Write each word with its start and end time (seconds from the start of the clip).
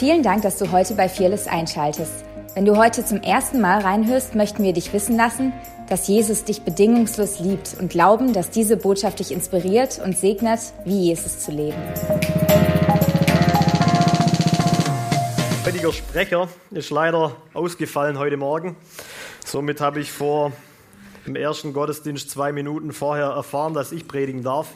Vielen 0.00 0.22
Dank, 0.22 0.40
dass 0.40 0.56
du 0.56 0.72
heute 0.72 0.94
bei 0.94 1.10
Fearless 1.10 1.46
einschaltest. 1.46 2.24
Wenn 2.54 2.64
du 2.64 2.78
heute 2.78 3.04
zum 3.04 3.20
ersten 3.20 3.60
Mal 3.60 3.82
reinhörst, 3.82 4.34
möchten 4.34 4.62
wir 4.62 4.72
dich 4.72 4.94
wissen 4.94 5.14
lassen, 5.14 5.52
dass 5.90 6.08
Jesus 6.08 6.42
dich 6.42 6.62
bedingungslos 6.62 7.38
liebt 7.40 7.76
und 7.78 7.90
glauben, 7.90 8.32
dass 8.32 8.48
diese 8.48 8.78
Botschaft 8.78 9.18
dich 9.18 9.30
inspiriert 9.30 10.00
und 10.02 10.16
segnet, 10.16 10.60
wie 10.86 11.08
Jesus 11.08 11.40
zu 11.40 11.50
leben. 11.50 11.76
Heutiger 15.66 15.92
Sprecher 15.92 16.48
ist 16.70 16.88
leider 16.88 17.36
ausgefallen 17.52 18.18
heute 18.18 18.38
Morgen. 18.38 18.76
Somit 19.44 19.82
habe 19.82 20.00
ich 20.00 20.10
vor 20.10 20.52
im 21.26 21.36
ersten 21.36 21.74
Gottesdienst 21.74 22.30
zwei 22.30 22.52
Minuten 22.52 22.94
vorher 22.94 23.26
erfahren, 23.26 23.74
dass 23.74 23.92
ich 23.92 24.08
predigen 24.08 24.42
darf. 24.42 24.68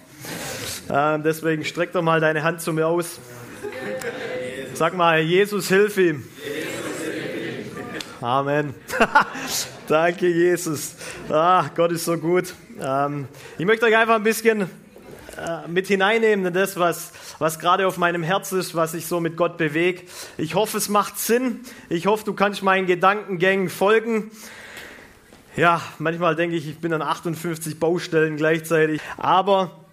Äh, 0.90 1.18
deswegen 1.20 1.64
streck 1.64 1.92
doch 1.92 2.02
mal 2.02 2.20
deine 2.20 2.42
Hand 2.42 2.60
zu 2.60 2.74
mir 2.74 2.88
aus. 2.88 3.18
Sag 4.74 4.96
mal, 4.96 5.20
Jesus, 5.20 5.68
hilf 5.68 5.96
ihm. 5.98 6.24
Amen. 8.20 8.74
Danke, 9.86 10.26
Jesus. 10.26 10.96
Ah, 11.30 11.66
Gott 11.76 11.92
ist 11.92 12.04
so 12.04 12.18
gut. 12.18 12.52
Ähm, 12.80 13.28
ich 13.56 13.66
möchte 13.66 13.86
euch 13.86 13.96
einfach 13.96 14.16
ein 14.16 14.24
bisschen 14.24 14.62
äh, 14.62 15.68
mit 15.68 15.86
hineinnehmen 15.86 16.46
in 16.46 16.52
das, 16.52 16.76
was, 16.76 17.12
was 17.38 17.60
gerade 17.60 17.86
auf 17.86 17.98
meinem 17.98 18.24
Herz 18.24 18.50
ist, 18.50 18.74
was 18.74 18.94
ich 18.94 19.06
so 19.06 19.20
mit 19.20 19.36
Gott 19.36 19.58
bewege. 19.58 20.02
Ich 20.38 20.56
hoffe, 20.56 20.76
es 20.78 20.88
macht 20.88 21.20
Sinn. 21.20 21.60
Ich 21.88 22.08
hoffe, 22.08 22.24
du 22.24 22.32
kannst 22.32 22.64
meinen 22.64 22.88
Gedankengängen 22.88 23.68
folgen. 23.68 24.32
Ja, 25.54 25.80
manchmal 26.00 26.34
denke 26.34 26.56
ich, 26.56 26.68
ich 26.68 26.80
bin 26.80 26.92
an 26.92 27.02
58 27.02 27.78
Baustellen 27.78 28.36
gleichzeitig. 28.36 29.00
Aber 29.18 29.83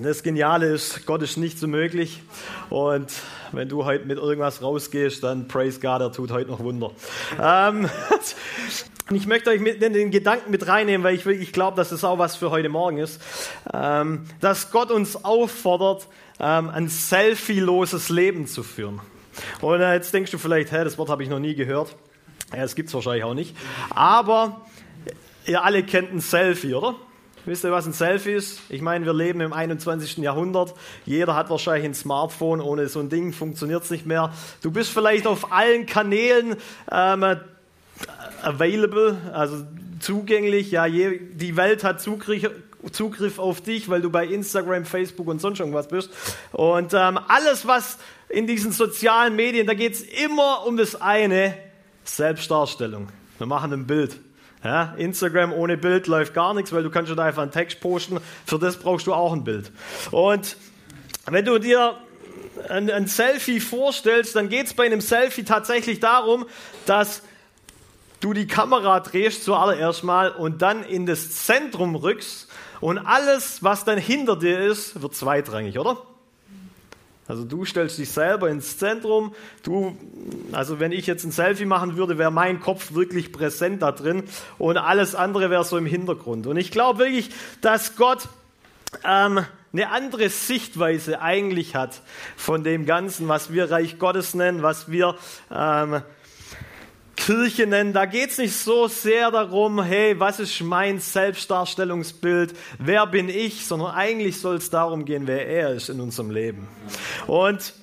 das 0.00 0.22
Geniale 0.22 0.66
ist, 0.68 1.04
Gott 1.04 1.20
ist 1.22 1.36
nicht 1.36 1.58
so 1.58 1.66
möglich. 1.66 2.22
Und 2.70 3.12
wenn 3.52 3.68
du 3.68 3.84
heute 3.84 4.06
mit 4.06 4.16
irgendwas 4.16 4.62
rausgehst, 4.62 5.22
dann 5.22 5.48
praise 5.48 5.80
God, 5.80 6.00
er 6.00 6.12
tut 6.12 6.30
heute 6.30 6.50
noch 6.50 6.60
Wunder. 6.60 6.92
ähm, 7.40 7.90
ich 9.10 9.26
möchte 9.26 9.50
euch 9.50 9.60
mit 9.60 9.82
den 9.82 10.10
Gedanken 10.10 10.50
mit 10.50 10.66
reinnehmen, 10.66 11.04
weil 11.04 11.14
ich 11.14 11.26
wirklich 11.26 11.52
glaube, 11.52 11.76
dass 11.76 11.92
es 11.92 12.04
auch 12.04 12.18
was 12.18 12.36
für 12.36 12.50
heute 12.50 12.70
Morgen 12.70 12.98
ist, 12.98 13.20
ähm, 13.74 14.24
dass 14.40 14.70
Gott 14.70 14.90
uns 14.90 15.26
auffordert, 15.26 16.08
ähm, 16.40 16.70
ein 16.70 16.88
selfie-loses 16.88 18.08
Leben 18.08 18.46
zu 18.46 18.62
führen. 18.62 19.00
Und 19.60 19.80
äh, 19.82 19.92
jetzt 19.92 20.14
denkst 20.14 20.30
du 20.30 20.38
vielleicht, 20.38 20.72
hä, 20.72 20.84
das 20.84 20.96
Wort 20.96 21.10
habe 21.10 21.22
ich 21.22 21.28
noch 21.28 21.38
nie 21.38 21.54
gehört. 21.54 21.94
Ja, 22.52 22.62
das 22.62 22.74
gibt 22.74 22.88
es 22.88 22.94
wahrscheinlich 22.94 23.24
auch 23.24 23.34
nicht. 23.34 23.54
Aber 23.90 24.62
ihr 25.44 25.62
alle 25.62 25.82
kennt 25.82 26.14
ein 26.14 26.20
Selfie, 26.20 26.74
oder? 26.74 26.94
Wisst 27.44 27.64
ihr, 27.64 27.72
was 27.72 27.86
ein 27.86 27.92
Selfie 27.92 28.34
ist? 28.34 28.60
Ich 28.68 28.82
meine, 28.82 29.04
wir 29.04 29.12
leben 29.12 29.40
im 29.40 29.52
21. 29.52 30.18
Jahrhundert. 30.18 30.74
Jeder 31.04 31.34
hat 31.34 31.50
wahrscheinlich 31.50 31.84
ein 31.84 31.94
Smartphone. 31.94 32.60
Ohne 32.60 32.86
so 32.88 33.00
ein 33.00 33.08
Ding 33.08 33.32
funktioniert 33.32 33.82
es 33.82 33.90
nicht 33.90 34.06
mehr. 34.06 34.32
Du 34.62 34.70
bist 34.70 34.90
vielleicht 34.90 35.26
auf 35.26 35.50
allen 35.50 35.86
Kanälen 35.86 36.54
ähm, 36.90 37.36
available, 38.42 39.16
also 39.32 39.64
zugänglich. 39.98 40.70
Ja, 40.70 40.86
je, 40.86 41.18
die 41.18 41.56
Welt 41.56 41.82
hat 41.82 42.00
Zugriff, 42.00 42.48
Zugriff 42.92 43.40
auf 43.40 43.60
dich, 43.60 43.88
weil 43.88 44.02
du 44.02 44.10
bei 44.10 44.24
Instagram, 44.24 44.84
Facebook 44.84 45.26
und 45.26 45.40
sonst 45.40 45.58
irgendwas 45.58 45.88
bist. 45.88 46.10
Und 46.52 46.94
ähm, 46.94 47.18
alles, 47.26 47.66
was 47.66 47.98
in 48.28 48.46
diesen 48.46 48.70
sozialen 48.70 49.34
Medien, 49.34 49.66
da 49.66 49.74
geht 49.74 49.94
es 49.94 50.02
immer 50.02 50.64
um 50.64 50.76
das 50.76 51.00
eine, 51.00 51.54
Selbstdarstellung. 52.04 53.08
Wir 53.38 53.46
machen 53.48 53.72
ein 53.72 53.86
Bild. 53.86 54.16
Ja, 54.64 54.94
Instagram 54.96 55.52
ohne 55.52 55.76
Bild 55.76 56.06
läuft 56.06 56.34
gar 56.34 56.54
nichts, 56.54 56.72
weil 56.72 56.84
du 56.84 56.90
kannst 56.90 57.08
schon 57.08 57.18
einfach 57.18 57.42
einen 57.42 57.50
Text 57.50 57.80
posten. 57.80 58.18
Für 58.46 58.58
das 58.58 58.76
brauchst 58.76 59.06
du 59.08 59.14
auch 59.14 59.32
ein 59.32 59.42
Bild. 59.42 59.72
Und 60.12 60.56
wenn 61.26 61.44
du 61.44 61.58
dir 61.58 61.96
ein, 62.68 62.88
ein 62.90 63.06
Selfie 63.08 63.58
vorstellst, 63.58 64.36
dann 64.36 64.48
geht 64.48 64.66
es 64.66 64.74
bei 64.74 64.84
einem 64.84 65.00
Selfie 65.00 65.44
tatsächlich 65.44 65.98
darum, 65.98 66.46
dass 66.86 67.22
du 68.20 68.32
die 68.32 68.46
Kamera 68.46 69.00
drehst 69.00 69.42
zuallererst 69.42 70.04
mal 70.04 70.30
und 70.30 70.62
dann 70.62 70.84
in 70.84 71.06
das 71.06 71.44
Zentrum 71.44 71.96
rückst 71.96 72.48
und 72.80 72.98
alles, 72.98 73.62
was 73.64 73.84
dann 73.84 73.98
hinter 73.98 74.36
dir 74.36 74.60
ist, 74.60 75.02
wird 75.02 75.14
zweitrangig, 75.14 75.78
oder? 75.78 75.98
Also 77.32 77.44
du 77.44 77.64
stellst 77.64 77.96
dich 77.96 78.10
selber 78.10 78.50
ins 78.50 78.76
Zentrum. 78.76 79.34
Du, 79.62 79.96
also 80.52 80.80
wenn 80.80 80.92
ich 80.92 81.06
jetzt 81.06 81.24
ein 81.24 81.30
Selfie 81.30 81.64
machen 81.64 81.96
würde, 81.96 82.18
wäre 82.18 82.30
mein 82.30 82.60
Kopf 82.60 82.92
wirklich 82.92 83.32
präsent 83.32 83.80
da 83.80 83.90
drin 83.90 84.24
und 84.58 84.76
alles 84.76 85.14
andere 85.14 85.48
wäre 85.48 85.64
so 85.64 85.78
im 85.78 85.86
Hintergrund. 85.86 86.46
Und 86.46 86.58
ich 86.58 86.70
glaube 86.70 86.98
wirklich, 86.98 87.30
dass 87.62 87.96
Gott 87.96 88.28
ähm, 89.02 89.46
eine 89.72 89.90
andere 89.90 90.28
Sichtweise 90.28 91.22
eigentlich 91.22 91.74
hat 91.74 92.02
von 92.36 92.64
dem 92.64 92.84
Ganzen, 92.84 93.28
was 93.28 93.50
wir 93.50 93.70
Reich 93.70 93.98
Gottes 93.98 94.34
nennen, 94.34 94.62
was 94.62 94.90
wir 94.90 95.16
ähm, 95.50 96.02
Kirche 97.16 97.66
nennen, 97.66 97.92
da 97.92 98.06
geht 98.06 98.30
es 98.30 98.38
nicht 98.38 98.56
so 98.56 98.88
sehr 98.88 99.30
darum, 99.30 99.82
hey, 99.82 100.18
was 100.18 100.40
ist 100.40 100.60
mein 100.60 100.98
Selbstdarstellungsbild, 100.98 102.54
wer 102.78 103.06
bin 103.06 103.28
ich, 103.28 103.66
sondern 103.66 103.94
eigentlich 103.94 104.40
soll 104.40 104.56
es 104.56 104.70
darum 104.70 105.04
gehen, 105.04 105.26
wer 105.26 105.46
er 105.46 105.74
ist 105.74 105.88
in 105.88 106.00
unserem 106.00 106.30
Leben. 106.30 106.66
Und 107.26 107.74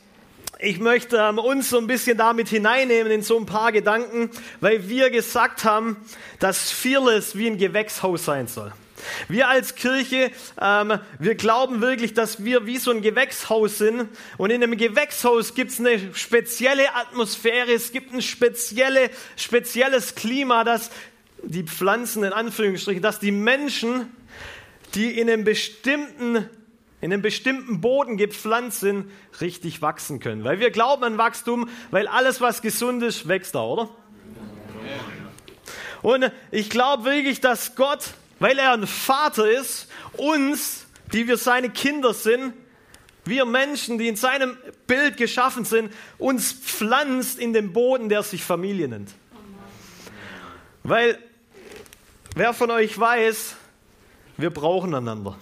ich 0.62 0.79
möchte 0.79 1.17
ähm, 1.17 1.40
uns 1.40 1.69
so 1.69 1.78
ein 1.78 1.88
bisschen 1.88 2.17
damit 2.17 2.50
hineinnehmen 2.50 3.12
in 3.12 3.22
so 3.22 3.38
ein 3.40 3.45
paar 3.45 3.72
Gedanken, 3.72 4.29
weil 4.59 4.90
wir 4.90 5.09
gesagt 5.09 5.63
haben, 5.63 5.96
dass 6.40 6.69
Fearless 6.72 7.38
wie 7.38 7.47
ein 7.47 7.57
Gewächshaus 7.57 8.25
sein 8.25 8.47
soll. 8.47 8.73
Wir 9.28 9.50
als 9.50 9.76
Kirche, 9.76 10.32
ähm, 10.62 11.00
wir 11.20 11.36
glauben 11.36 11.82
wirklich, 11.82 12.14
dass 12.14 12.44
wir 12.44 12.66
wie 12.66 12.78
so 12.78 12.92
ein 12.92 13.02
Gewächshaus 13.02 13.78
sind. 13.78 14.10
Und 14.38 14.50
in 14.50 14.64
einem 14.64 14.78
Gewächshaus 14.78 15.54
gibt 15.54 15.72
es 15.72 15.80
eine 15.80 16.14
spezielle 16.14 16.96
Atmosphäre, 16.96 17.72
es 17.72 17.92
gibt 17.92 18.14
ein 18.14 18.22
spezielle, 18.22 19.09
spezielles 19.36 20.16
Klima, 20.16 20.64
dass 20.64 20.92
die 21.44 21.64
Pflanzen 21.64 22.24
in 22.24 22.34
Anführungsstrichen, 22.34 23.02
dass 23.02 23.20
die 23.20 23.32
Menschen, 23.32 24.14
die 24.96 25.20
in 25.20 25.30
einem 25.30 25.44
bestimmten 25.44 26.50
in 27.02 27.14
einem 27.14 27.22
bestimmten 27.22 27.80
Boden 27.80 28.18
gepflanzt 28.18 28.82
sind, 28.82 29.09
richtig 29.40 29.82
wachsen 29.82 30.20
können. 30.20 30.44
Weil 30.44 30.59
wir 30.59 30.70
glauben 30.70 31.04
an 31.06 31.18
Wachstum, 31.18 31.70
weil 31.92 32.09
alles, 32.09 32.42
was 32.42 32.62
gesund 32.62 33.02
ist, 33.04 33.28
wächst 33.30 33.56
da, 33.56 33.64
oder? 33.64 33.90
Und 36.02 36.32
ich 36.52 36.70
glaube 36.70 37.06
wirklich, 37.06 37.42
dass 37.42 37.76
Gott 37.76 38.14
weil 38.40 38.58
er 38.58 38.72
ein 38.72 38.88
Vater 38.88 39.50
ist, 39.50 39.88
uns, 40.14 40.86
die 41.14 41.28
wir 41.28 41.38
seine 41.38 41.70
Kinder 41.70 42.14
sind, 42.14 42.54
wir 43.26 43.46
Menschen, 43.46 43.98
die 43.98 44.08
in 44.08 44.16
seinem 44.16 44.58
Bild 44.88 45.18
geschaffen 45.18 45.66
sind, 45.66 45.94
uns 46.18 46.52
pflanzt 46.52 47.38
in 47.38 47.54
den 47.54 47.74
Boden, 47.74 48.10
der 48.10 48.24
sich 48.24 48.44
Familie 48.44 48.88
nennt. 48.88 49.12
Weil, 50.84 51.20
wer 52.36 52.54
von 52.54 52.72
euch 52.72 52.98
weiß, 52.98 53.56
wir 54.38 54.50
brauchen 54.50 54.96
einander. 54.96 55.38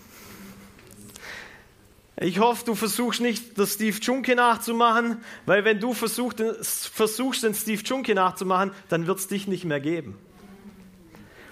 Ich 2.19 2.39
hoffe, 2.39 2.65
du 2.65 2.73
versuchst 2.73 3.21
nicht, 3.21 3.59
das 3.59 3.73
Steve 3.73 3.97
Junke 4.01 4.35
nachzumachen, 4.35 5.23
weil 5.45 5.63
wenn 5.63 5.79
du 5.79 5.93
versuchst, 5.93 6.41
versuchst 6.91 7.43
den 7.43 7.53
Steve 7.53 7.83
Junke 7.83 8.15
nachzumachen, 8.15 8.71
dann 8.89 9.05
wird 9.05 9.19
es 9.19 9.27
dich 9.27 9.47
nicht 9.47 9.65
mehr 9.65 9.79
geben 9.79 10.17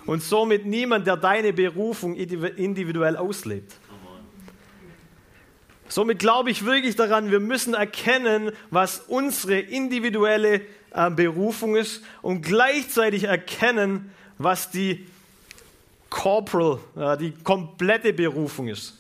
und 0.05 0.21
somit 0.21 0.65
niemand, 0.65 1.07
der 1.07 1.17
deine 1.17 1.53
Berufung 1.53 2.15
individuell 2.15 3.17
auslebt. 3.17 3.73
Somit 5.87 6.19
glaube 6.19 6.49
ich 6.49 6.65
wirklich 6.65 6.95
daran, 6.95 7.31
wir 7.31 7.39
müssen 7.39 7.73
erkennen, 7.73 8.51
was 8.71 8.99
unsere 9.07 9.59
individuelle 9.59 10.61
äh, 10.91 11.11
Berufung 11.11 11.75
ist 11.75 12.03
und 12.21 12.41
gleichzeitig 12.41 13.25
erkennen, 13.25 14.11
was 14.37 14.71
die 14.71 15.07
corporal, 16.09 16.79
äh, 16.95 17.17
die 17.17 17.31
komplette 17.31 18.13
Berufung 18.13 18.67
ist. 18.67 18.97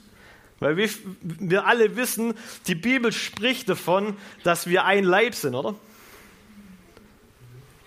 Weil 0.59 0.77
wir, 0.77 0.89
wir 1.21 1.65
alle 1.65 1.95
wissen, 1.95 2.33
die 2.67 2.75
Bibel 2.75 3.11
spricht 3.11 3.67
davon, 3.67 4.15
dass 4.43 4.67
wir 4.67 4.85
ein 4.85 5.03
Leib 5.03 5.33
sind, 5.35 5.55
oder? 5.55 5.75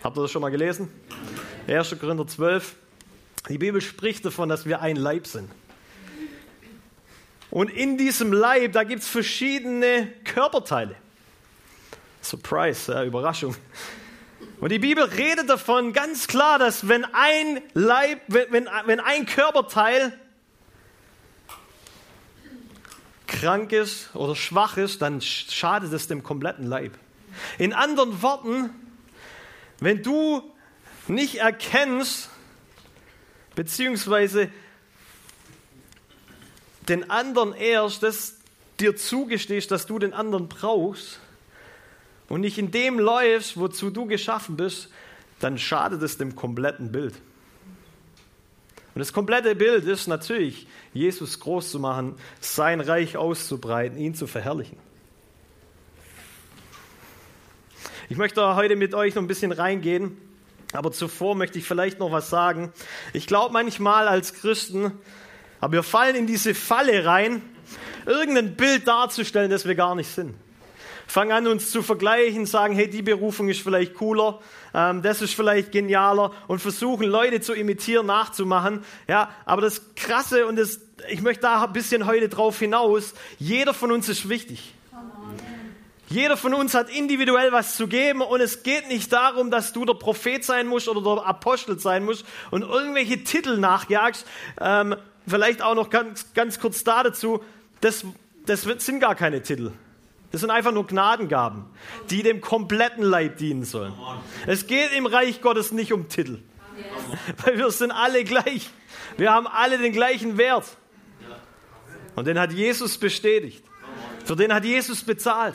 Habt 0.02 0.18
ihr 0.18 0.22
das 0.22 0.30
schon 0.30 0.42
mal 0.42 0.50
gelesen? 0.50 0.90
1. 1.66 1.96
Korinther 2.00 2.26
12. 2.26 2.74
Die 3.48 3.58
Bibel 3.58 3.80
spricht 3.80 4.24
davon, 4.24 4.48
dass 4.48 4.66
wir 4.66 4.80
ein 4.80 4.96
Leib 4.96 5.26
sind. 5.26 5.50
Und 7.50 7.70
in 7.70 7.96
diesem 7.96 8.32
Leib, 8.32 8.72
da 8.72 8.84
gibt 8.84 9.02
es 9.02 9.08
verschiedene 9.08 10.08
Körperteile. 10.24 10.96
Surprise, 12.20 12.92
ja, 12.92 13.04
Überraschung. 13.04 13.56
Und 14.60 14.70
die 14.70 14.78
Bibel 14.78 15.04
redet 15.04 15.48
davon 15.48 15.92
ganz 15.92 16.26
klar, 16.26 16.58
dass 16.58 16.88
wenn 16.88 17.06
ein 17.06 17.62
Leib, 17.72 18.20
wenn, 18.28 18.68
wenn 18.84 19.00
ein 19.00 19.24
Körperteil 19.24 20.12
krank 23.26 23.72
ist 23.72 24.14
oder 24.14 24.34
schwach 24.34 24.76
ist, 24.76 25.00
dann 25.00 25.20
schadet 25.20 25.92
es 25.92 26.08
dem 26.08 26.22
kompletten 26.22 26.66
Leib. 26.66 26.92
In 27.56 27.72
anderen 27.72 28.20
Worten, 28.20 28.70
wenn 29.80 30.02
du 30.02 30.42
nicht 31.06 31.36
erkennst, 31.36 32.30
beziehungsweise 33.58 34.50
den 36.88 37.10
anderen 37.10 37.54
erst 37.54 38.04
das 38.04 38.36
dir 38.78 38.94
zugestehst, 38.94 39.72
dass 39.72 39.84
du 39.84 39.98
den 39.98 40.12
anderen 40.12 40.48
brauchst 40.48 41.18
und 42.28 42.40
nicht 42.42 42.56
in 42.56 42.70
dem 42.70 43.00
läufst, 43.00 43.56
wozu 43.56 43.90
du 43.90 44.06
geschaffen 44.06 44.56
bist, 44.56 44.90
dann 45.40 45.58
schadet 45.58 46.00
es 46.02 46.18
dem 46.18 46.36
kompletten 46.36 46.92
Bild. 46.92 47.14
Und 48.94 49.00
das 49.00 49.12
komplette 49.12 49.56
Bild 49.56 49.86
ist 49.86 50.06
natürlich, 50.06 50.68
Jesus 50.94 51.40
groß 51.40 51.72
zu 51.72 51.80
machen, 51.80 52.14
sein 52.38 52.80
Reich 52.80 53.16
auszubreiten, 53.16 53.98
ihn 53.98 54.14
zu 54.14 54.28
verherrlichen. 54.28 54.78
Ich 58.08 58.18
möchte 58.18 58.54
heute 58.54 58.76
mit 58.76 58.94
euch 58.94 59.16
noch 59.16 59.22
ein 59.22 59.26
bisschen 59.26 59.50
reingehen, 59.50 60.16
aber 60.72 60.92
zuvor 60.92 61.34
möchte 61.34 61.58
ich 61.58 61.66
vielleicht 61.66 61.98
noch 61.98 62.12
was 62.12 62.30
sagen. 62.30 62.72
Ich 63.12 63.26
glaube 63.26 63.52
manchmal 63.52 64.06
als 64.06 64.34
Christen, 64.34 64.92
aber 65.60 65.72
wir 65.74 65.82
fallen 65.82 66.14
in 66.14 66.26
diese 66.26 66.54
Falle 66.54 67.04
rein, 67.04 67.42
irgendein 68.06 68.56
Bild 68.56 68.86
darzustellen, 68.86 69.50
das 69.50 69.66
wir 69.66 69.74
gar 69.74 69.94
nicht 69.94 70.10
sind. 70.10 70.34
Fangen 71.06 71.32
an, 71.32 71.46
uns 71.46 71.70
zu 71.70 71.82
vergleichen, 71.82 72.44
sagen, 72.44 72.74
hey, 72.74 72.88
die 72.88 73.00
Berufung 73.00 73.48
ist 73.48 73.62
vielleicht 73.62 73.94
cooler, 73.94 74.40
ähm, 74.74 75.00
das 75.00 75.22
ist 75.22 75.34
vielleicht 75.34 75.72
genialer 75.72 76.32
und 76.48 76.60
versuchen, 76.60 77.06
Leute 77.06 77.40
zu 77.40 77.54
imitieren, 77.54 78.06
nachzumachen. 78.06 78.84
Ja, 79.08 79.30
aber 79.46 79.62
das 79.62 79.94
Krasse 79.96 80.46
und 80.46 80.56
das, 80.56 80.80
ich 81.08 81.22
möchte 81.22 81.42
da 81.42 81.64
ein 81.64 81.72
bisschen 81.72 82.04
heute 82.04 82.28
drauf 82.28 82.58
hinaus, 82.58 83.14
jeder 83.38 83.72
von 83.72 83.90
uns 83.90 84.10
ist 84.10 84.28
wichtig. 84.28 84.74
Jeder 86.10 86.38
von 86.38 86.54
uns 86.54 86.74
hat 86.74 86.88
individuell 86.88 87.52
was 87.52 87.76
zu 87.76 87.86
geben 87.86 88.22
und 88.22 88.40
es 88.40 88.62
geht 88.62 88.88
nicht 88.88 89.12
darum, 89.12 89.50
dass 89.50 89.72
du 89.72 89.84
der 89.84 89.94
Prophet 89.94 90.42
sein 90.42 90.66
musst 90.66 90.88
oder 90.88 91.02
der 91.02 91.26
Apostel 91.26 91.78
sein 91.78 92.04
musst 92.04 92.24
und 92.50 92.62
irgendwelche 92.62 93.24
Titel 93.24 93.58
nachjagst. 93.58 94.26
Ähm, 94.60 94.96
vielleicht 95.26 95.60
auch 95.60 95.74
noch 95.74 95.90
ganz, 95.90 96.32
ganz 96.32 96.58
kurz 96.60 96.82
da 96.82 97.02
dazu. 97.02 97.42
Das, 97.82 98.04
das 98.46 98.62
sind 98.62 99.00
gar 99.00 99.14
keine 99.14 99.42
Titel. 99.42 99.72
Das 100.32 100.40
sind 100.40 100.50
einfach 100.50 100.72
nur 100.72 100.86
Gnadengaben, 100.86 101.64
die 102.10 102.22
dem 102.22 102.40
kompletten 102.40 103.02
Leib 103.02 103.36
dienen 103.38 103.64
sollen. 103.64 103.92
Es 104.46 104.66
geht 104.66 104.92
im 104.92 105.06
Reich 105.06 105.40
Gottes 105.40 105.72
nicht 105.72 105.92
um 105.92 106.08
Titel, 106.08 106.40
weil 107.44 107.58
wir 107.58 107.70
sind 107.70 107.92
alle 107.92 108.24
gleich. 108.24 108.70
Wir 109.16 109.32
haben 109.32 109.46
alle 109.46 109.78
den 109.78 109.92
gleichen 109.92 110.38
Wert. 110.38 110.64
Und 112.14 112.26
den 112.26 112.38
hat 112.38 112.52
Jesus 112.52 112.98
bestätigt. 112.98 113.64
Für 114.24 114.36
den 114.36 114.52
hat 114.52 114.64
Jesus 114.64 115.02
bezahlt. 115.02 115.54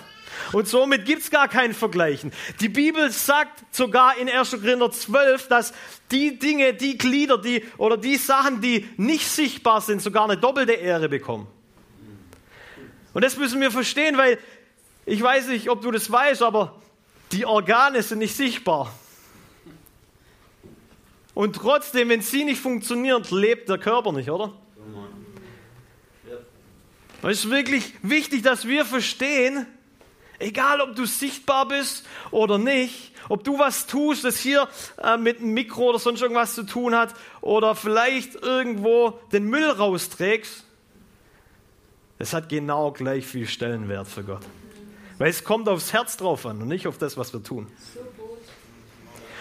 Und 0.51 0.67
somit 0.67 1.05
gibt 1.05 1.23
es 1.23 1.31
gar 1.31 1.47
kein 1.47 1.73
Vergleichen. 1.73 2.31
Die 2.59 2.69
Bibel 2.69 3.11
sagt 3.11 3.63
sogar 3.75 4.17
in 4.17 4.29
1. 4.29 4.51
Korinther 4.51 4.91
12, 4.91 5.47
dass 5.47 5.73
die 6.11 6.37
Dinge, 6.37 6.73
die 6.73 6.97
Glieder, 6.97 7.37
die 7.37 7.63
oder 7.77 7.97
die 7.97 8.17
Sachen, 8.17 8.61
die 8.61 8.87
nicht 8.97 9.27
sichtbar 9.27 9.81
sind, 9.81 10.01
sogar 10.01 10.25
eine 10.25 10.37
doppelte 10.37 10.73
Ehre 10.73 11.09
bekommen. 11.09 11.47
Und 13.13 13.23
das 13.23 13.37
müssen 13.37 13.61
wir 13.61 13.71
verstehen, 13.71 14.17
weil 14.17 14.39
ich 15.05 15.21
weiß 15.21 15.47
nicht, 15.47 15.69
ob 15.69 15.81
du 15.81 15.91
das 15.91 16.11
weißt, 16.11 16.41
aber 16.41 16.81
die 17.31 17.45
Organe 17.45 18.01
sind 18.01 18.19
nicht 18.19 18.35
sichtbar. 18.35 18.93
Und 21.33 21.55
trotzdem, 21.55 22.09
wenn 22.09 22.21
sie 22.21 22.43
nicht 22.43 22.61
funktionieren, 22.61 23.23
lebt 23.31 23.69
der 23.69 23.79
Körper 23.79 24.11
nicht, 24.11 24.29
oder? 24.29 24.53
Es 27.23 27.45
ist 27.45 27.49
wirklich 27.49 27.93
wichtig, 28.01 28.41
dass 28.43 28.67
wir 28.67 28.85
verstehen, 28.85 29.65
Egal, 30.43 30.81
ob 30.81 30.93
du 30.97 31.05
sichtbar 31.05 31.69
bist 31.69 32.05
oder 32.29 32.57
nicht, 32.57 33.13
ob 33.29 33.45
du 33.45 33.59
was 33.59 33.87
tust, 33.87 34.25
das 34.25 34.37
hier 34.37 34.67
äh, 35.01 35.15
mit 35.15 35.39
einem 35.39 35.53
Mikro 35.53 35.91
oder 35.91 35.99
sonst 35.99 36.21
irgendwas 36.21 36.53
zu 36.53 36.63
tun 36.63 36.93
hat, 36.93 37.13
oder 37.39 37.75
vielleicht 37.75 38.35
irgendwo 38.35 39.17
den 39.31 39.45
Müll 39.45 39.69
rausträgst, 39.69 40.65
es 42.19 42.33
hat 42.33 42.49
genau 42.49 42.91
gleich 42.91 43.25
viel 43.25 43.47
Stellenwert 43.47 44.09
für 44.09 44.23
Gott. 44.25 44.41
Weil 45.17 45.29
es 45.29 45.45
kommt 45.45 45.69
aufs 45.69 45.93
Herz 45.93 46.17
drauf 46.17 46.45
an 46.45 46.61
und 46.61 46.67
nicht 46.67 46.87
auf 46.87 46.97
das, 46.97 47.15
was 47.15 47.31
wir 47.31 47.41
tun. 47.41 47.67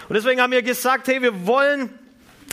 Und 0.08 0.14
deswegen 0.14 0.40
haben 0.40 0.52
wir 0.52 0.62
gesagt, 0.62 1.08
hey, 1.08 1.20
wir 1.20 1.48
wollen 1.48 1.90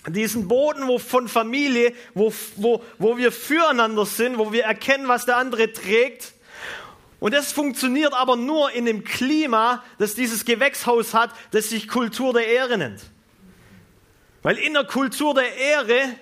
diesen 0.08 0.48
Boden 0.48 0.88
wo 0.88 0.98
von 0.98 1.28
Familie, 1.28 1.94
wo, 2.16 2.34
wo, 2.56 2.84
wo 2.98 3.16
wir 3.16 3.32
füreinander 3.32 4.08
sind, 4.08 4.40
wo 4.40 4.52
wir 4.52 4.64
erkennen, 4.64 5.08
was 5.08 5.28
der 5.28 5.38
andere 5.38 5.72
trägt, 5.72 6.34
und 7.20 7.34
das 7.34 7.52
funktioniert 7.52 8.14
aber 8.14 8.36
nur 8.36 8.72
in 8.72 8.86
dem 8.86 9.04
Klima, 9.04 9.84
das 9.98 10.16
dieses 10.16 10.46
Gewächshaus 10.46 11.14
hat, 11.14 11.32
das 11.52 11.70
sich 11.70 11.88
Kultur 11.88 12.34
der 12.34 12.48
Ehre 12.48 12.78
nennt. 12.78 13.02
Weil 14.42 14.58
in 14.58 14.74
der 14.74 14.86
Kultur 14.86 15.34
der 15.34 15.56
Ehre 15.56 16.16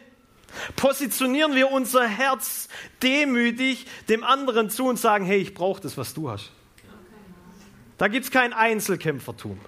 positionieren 0.76 1.54
wir 1.54 1.72
unser 1.72 2.08
Herz 2.08 2.68
demütig 3.04 3.86
dem 4.10 4.24
anderen 4.24 4.72
zu 4.72 4.86
und 4.86 4.98
sagen, 4.98 5.26
hey, 5.26 5.38
ich 5.38 5.54
brauche 5.54 5.82
das, 5.82 5.98
was 5.98 6.16
du 6.16 6.32
hast. 6.32 6.52
Da 8.00 8.08
gibt 8.08 8.26
es 8.26 8.32
kein 8.32 8.54
Einzelkämpfertum. 8.54 9.60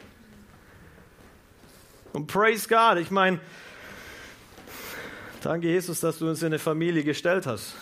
Und 2.14 2.26
praise 2.26 2.68
God, 2.68 2.98
ich 2.98 3.12
meine, 3.12 3.40
danke 5.42 5.68
Jesus, 5.68 6.00
dass 6.00 6.18
du 6.18 6.28
uns 6.28 6.42
in 6.42 6.48
eine 6.48 6.60
Familie 6.60 7.04
gestellt 7.04 7.46
hast. 7.46 7.76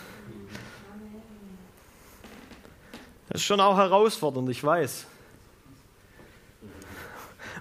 Das 3.37 3.43
ist 3.43 3.47
schon 3.49 3.59
auch 3.59 3.77
herausfordernd, 3.77 4.49
ich 4.49 4.63
weiß. 4.63 5.05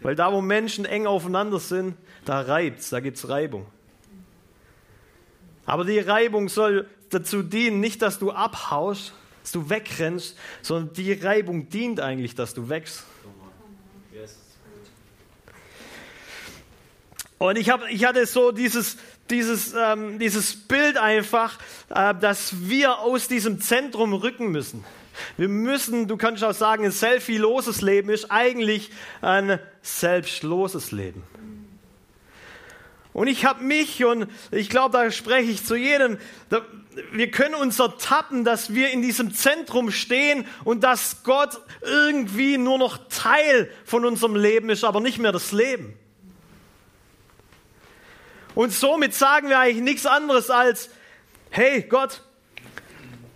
Weil 0.00 0.14
da, 0.14 0.32
wo 0.32 0.40
Menschen 0.40 0.86
eng 0.86 1.06
aufeinander 1.06 1.60
sind, 1.60 1.98
da 2.24 2.40
reibt 2.40 2.80
es, 2.80 2.88
da 2.88 3.00
gibt 3.00 3.18
es 3.18 3.28
Reibung. 3.28 3.66
Aber 5.66 5.84
die 5.84 5.98
Reibung 5.98 6.48
soll 6.48 6.88
dazu 7.10 7.42
dienen, 7.42 7.80
nicht, 7.80 8.00
dass 8.00 8.18
du 8.18 8.30
abhaust, 8.30 9.12
dass 9.42 9.52
du 9.52 9.68
wegrennst, 9.68 10.38
sondern 10.62 10.94
die 10.94 11.12
Reibung 11.12 11.68
dient 11.68 12.00
eigentlich, 12.00 12.34
dass 12.34 12.54
du 12.54 12.70
wächst. 12.70 13.04
Und 17.36 17.58
ich, 17.58 17.68
hab, 17.68 17.86
ich 17.90 18.06
hatte 18.06 18.24
so 18.24 18.50
dieses, 18.50 18.96
dieses, 19.28 19.74
ähm, 19.74 20.18
dieses 20.18 20.56
Bild 20.56 20.96
einfach, 20.96 21.58
äh, 21.90 22.14
dass 22.14 22.66
wir 22.66 23.00
aus 23.00 23.28
diesem 23.28 23.60
Zentrum 23.60 24.14
rücken 24.14 24.50
müssen. 24.50 24.82
Wir 25.36 25.48
müssen, 25.48 26.08
du 26.08 26.16
kannst 26.16 26.44
auch 26.44 26.54
sagen, 26.54 26.84
ein 26.84 26.90
selfie-loses 26.90 27.82
Leben 27.82 28.10
ist 28.10 28.30
eigentlich 28.30 28.90
ein 29.20 29.58
selbstloses 29.82 30.92
Leben. 30.92 31.22
Und 33.16 33.28
ich 33.28 33.46
habe 33.46 33.64
mich 33.64 34.04
und 34.04 34.28
ich 34.50 34.68
glaube, 34.68 34.92
da 34.98 35.10
spreche 35.10 35.50
ich 35.50 35.64
zu 35.64 35.74
jedem, 35.74 36.18
wir 37.12 37.30
können 37.30 37.54
uns 37.54 37.78
ertappen, 37.78 38.44
dass 38.44 38.74
wir 38.74 38.90
in 38.90 39.00
diesem 39.00 39.32
Zentrum 39.32 39.90
stehen 39.90 40.46
und 40.64 40.84
dass 40.84 41.22
Gott 41.22 41.58
irgendwie 41.80 42.58
nur 42.58 42.78
noch 42.78 42.98
Teil 43.08 43.70
von 43.86 44.04
unserem 44.04 44.36
Leben 44.36 44.68
ist, 44.68 44.84
aber 44.84 45.00
nicht 45.00 45.18
mehr 45.18 45.32
das 45.32 45.52
Leben. 45.52 45.94
Und 48.54 48.72
somit 48.72 49.14
sagen 49.14 49.48
wir 49.48 49.60
eigentlich 49.60 49.82
nichts 49.82 50.04
anderes 50.04 50.50
als, 50.50 50.90
hey 51.48 51.82
Gott, 51.82 52.22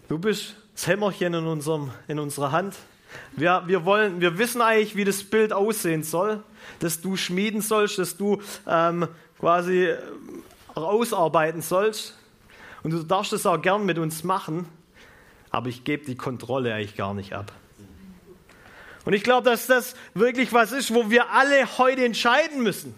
du 0.08 0.18
bist 0.18 0.56
das 0.80 0.86
Hämmerchen 0.86 1.34
in, 1.34 1.46
unserem, 1.46 1.90
in 2.08 2.18
unserer 2.18 2.52
Hand. 2.52 2.74
Wir, 3.32 3.64
wir, 3.66 3.84
wollen, 3.84 4.22
wir 4.22 4.38
wissen 4.38 4.62
eigentlich, 4.62 4.96
wie 4.96 5.04
das 5.04 5.22
Bild 5.22 5.52
aussehen 5.52 6.02
soll, 6.02 6.42
dass 6.78 7.02
du 7.02 7.16
schmieden 7.16 7.60
sollst, 7.60 7.98
dass 7.98 8.16
du 8.16 8.40
ähm, 8.66 9.06
quasi 9.38 9.94
ausarbeiten 10.74 11.60
sollst. 11.60 12.16
Und 12.82 12.92
du 12.92 13.02
darfst 13.02 13.34
es 13.34 13.44
auch 13.44 13.60
gern 13.60 13.84
mit 13.84 13.98
uns 13.98 14.24
machen, 14.24 14.66
aber 15.50 15.68
ich 15.68 15.84
gebe 15.84 16.06
die 16.06 16.16
Kontrolle 16.16 16.72
eigentlich 16.72 16.96
gar 16.96 17.12
nicht 17.12 17.34
ab. 17.34 17.52
Und 19.04 19.12
ich 19.12 19.22
glaube, 19.22 19.50
dass 19.50 19.66
das 19.66 19.94
wirklich 20.14 20.50
was 20.54 20.72
ist, 20.72 20.94
wo 20.94 21.10
wir 21.10 21.28
alle 21.30 21.76
heute 21.76 22.06
entscheiden 22.06 22.62
müssen. 22.62 22.94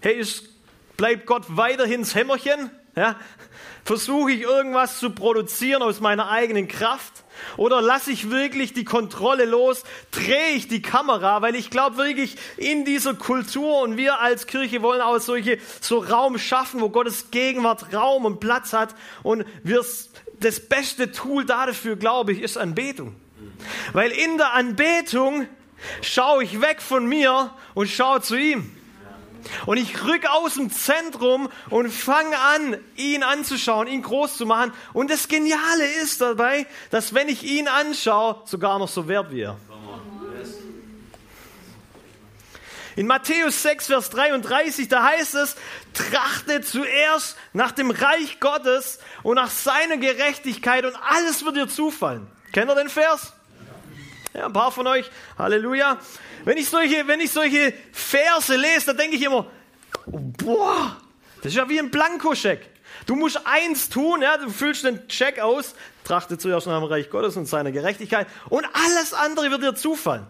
Hey, 0.00 0.18
ist, 0.18 0.48
bleibt 0.96 1.26
Gott 1.26 1.44
weiterhin 1.50 2.00
das 2.00 2.16
Hämmerchen? 2.16 2.72
Ja? 2.98 3.16
Versuche 3.84 4.32
ich 4.32 4.42
irgendwas 4.42 4.98
zu 4.98 5.10
produzieren 5.10 5.82
aus 5.82 6.00
meiner 6.00 6.28
eigenen 6.28 6.66
Kraft? 6.66 7.24
Oder 7.56 7.80
lasse 7.80 8.10
ich 8.10 8.28
wirklich 8.28 8.72
die 8.72 8.84
Kontrolle 8.84 9.44
los? 9.44 9.84
Drehe 10.10 10.50
ich 10.56 10.66
die 10.66 10.82
Kamera? 10.82 11.40
Weil 11.40 11.54
ich 11.54 11.70
glaube 11.70 11.96
wirklich 11.96 12.36
in 12.56 12.84
dieser 12.84 13.14
Kultur 13.14 13.82
und 13.82 13.96
wir 13.96 14.20
als 14.20 14.48
Kirche 14.48 14.82
wollen 14.82 15.00
auch 15.00 15.20
solche, 15.20 15.58
so 15.80 15.98
Raum 15.98 16.38
schaffen, 16.38 16.80
wo 16.80 16.90
Gottes 16.90 17.30
Gegenwart 17.30 17.94
Raum 17.94 18.24
und 18.24 18.40
Platz 18.40 18.72
hat. 18.72 18.96
Und 19.22 19.46
wir, 19.62 19.84
das 20.40 20.60
beste 20.60 21.12
Tool 21.12 21.44
dafür, 21.44 21.94
glaube 21.94 22.32
ich, 22.32 22.42
ist 22.42 22.58
Anbetung. 22.58 23.14
Weil 23.92 24.10
in 24.10 24.38
der 24.38 24.54
Anbetung 24.54 25.46
schaue 26.02 26.42
ich 26.42 26.60
weg 26.60 26.82
von 26.82 27.06
mir 27.06 27.54
und 27.74 27.88
schaue 27.88 28.20
zu 28.20 28.36
ihm. 28.36 28.77
Und 29.66 29.76
ich 29.76 30.04
rück 30.04 30.26
aus 30.26 30.54
dem 30.54 30.70
Zentrum 30.70 31.48
und 31.70 31.90
fange 31.90 32.38
an, 32.38 32.76
ihn 32.96 33.22
anzuschauen, 33.22 33.86
ihn 33.86 34.02
groß 34.02 34.36
zu 34.36 34.46
machen. 34.46 34.72
Und 34.92 35.10
das 35.10 35.28
Geniale 35.28 35.86
ist 36.02 36.20
dabei, 36.20 36.66
dass 36.90 37.14
wenn 37.14 37.28
ich 37.28 37.42
ihn 37.42 37.68
anschaue, 37.68 38.42
sogar 38.44 38.78
noch 38.78 38.88
so 38.88 39.08
wert 39.08 39.30
wie 39.30 39.42
er. 39.42 39.58
In 42.98 43.06
Matthäus 43.06 43.62
6, 43.62 43.86
Vers 43.86 44.10
33, 44.10 44.88
da 44.88 45.04
heißt 45.04 45.36
es, 45.36 45.54
trachte 45.94 46.62
zuerst 46.62 47.36
nach 47.52 47.70
dem 47.70 47.92
Reich 47.92 48.40
Gottes 48.40 48.98
und 49.22 49.36
nach 49.36 49.50
seiner 49.50 49.98
Gerechtigkeit 49.98 50.84
und 50.84 50.96
alles 51.08 51.44
wird 51.44 51.54
dir 51.54 51.68
zufallen. 51.68 52.26
Kennt 52.52 52.68
ihr 52.68 52.74
den 52.74 52.88
Vers? 52.88 53.34
Ja, 54.34 54.46
ein 54.46 54.52
paar 54.52 54.72
von 54.72 54.88
euch, 54.88 55.08
Halleluja. 55.38 55.98
Wenn 56.48 56.56
ich 56.56 56.70
solche, 56.70 57.06
wenn 57.06 57.20
ich 57.20 57.30
solche 57.30 57.74
Verse 57.92 58.56
lese, 58.56 58.86
dann 58.86 58.96
denke 58.96 59.16
ich 59.16 59.22
immer, 59.22 59.50
boah, 60.06 60.96
das 61.42 61.52
ist 61.52 61.56
ja 61.56 61.68
wie 61.68 61.78
ein 61.78 61.90
Blankoscheck. 61.90 62.70
Du 63.04 63.16
musst 63.16 63.46
eins 63.46 63.90
tun, 63.90 64.22
ja, 64.22 64.38
du 64.38 64.48
füllst 64.48 64.82
den 64.82 65.06
Check 65.08 65.40
aus, 65.40 65.74
trachte 66.04 66.38
zuerst 66.38 66.66
nach 66.66 66.80
dem 66.80 66.84
Reich 66.84 67.10
Gottes 67.10 67.36
und 67.36 67.44
seiner 67.44 67.70
Gerechtigkeit 67.70 68.28
und 68.48 68.64
alles 68.72 69.12
andere 69.12 69.50
wird 69.50 69.62
dir 69.62 69.74
zufallen. 69.74 70.26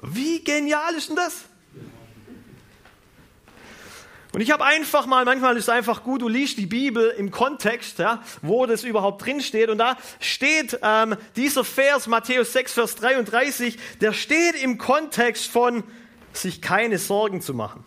Wie 0.00 0.42
genial 0.42 0.94
ist 0.94 1.10
denn 1.10 1.16
das? 1.16 1.44
Und 4.34 4.40
ich 4.40 4.50
habe 4.50 4.64
einfach 4.64 5.06
mal, 5.06 5.24
manchmal 5.24 5.56
ist 5.56 5.64
es 5.64 5.68
einfach 5.68 6.02
gut, 6.02 6.20
du 6.20 6.28
liest 6.28 6.58
die 6.58 6.66
Bibel 6.66 7.08
im 7.10 7.30
Kontext, 7.30 8.00
ja, 8.00 8.20
wo 8.42 8.66
das 8.66 8.82
überhaupt 8.82 9.24
drin 9.24 9.40
steht. 9.40 9.70
Und 9.70 9.78
da 9.78 9.96
steht 10.18 10.76
ähm, 10.82 11.16
dieser 11.36 11.62
Vers, 11.62 12.08
Matthäus 12.08 12.52
6, 12.52 12.72
Vers 12.72 12.96
33, 12.96 13.78
der 14.00 14.12
steht 14.12 14.60
im 14.60 14.76
Kontext 14.76 15.46
von 15.46 15.84
sich 16.32 16.60
keine 16.60 16.98
Sorgen 16.98 17.42
zu 17.42 17.54
machen. 17.54 17.84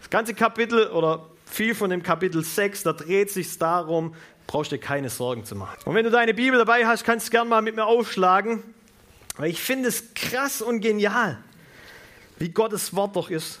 Das 0.00 0.10
ganze 0.10 0.34
Kapitel 0.34 0.88
oder 0.88 1.24
viel 1.46 1.74
von 1.74 1.88
dem 1.88 2.02
Kapitel 2.02 2.44
6, 2.44 2.82
da 2.82 2.92
dreht 2.92 3.30
sich 3.30 3.56
darum, 3.56 4.14
brauchst 4.46 4.72
dir 4.72 4.78
keine 4.78 5.08
Sorgen 5.08 5.46
zu 5.46 5.56
machen. 5.56 5.78
Und 5.86 5.94
wenn 5.94 6.04
du 6.04 6.10
deine 6.10 6.34
Bibel 6.34 6.58
dabei 6.58 6.86
hast, 6.86 7.02
kannst 7.02 7.28
du 7.28 7.30
gern 7.30 7.48
mal 7.48 7.62
mit 7.62 7.76
mir 7.76 7.86
aufschlagen, 7.86 8.62
weil 9.38 9.48
ich 9.48 9.62
finde 9.62 9.88
es 9.88 10.12
krass 10.12 10.60
und 10.60 10.82
genial, 10.82 11.38
wie 12.38 12.50
Gottes 12.50 12.94
Wort 12.94 13.16
doch 13.16 13.30
ist 13.30 13.60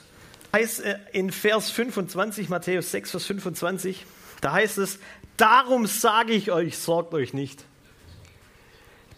heißt 0.52 0.80
äh, 0.80 0.98
in 1.12 1.30
Vers 1.30 1.70
25, 1.70 2.48
Matthäus 2.48 2.90
6, 2.90 3.10
Vers 3.12 3.26
25, 3.26 4.06
da 4.40 4.52
heißt 4.52 4.78
es, 4.78 4.98
darum 5.36 5.86
sage 5.86 6.32
ich 6.32 6.50
euch, 6.50 6.78
sorgt 6.78 7.14
euch 7.14 7.32
nicht. 7.32 7.64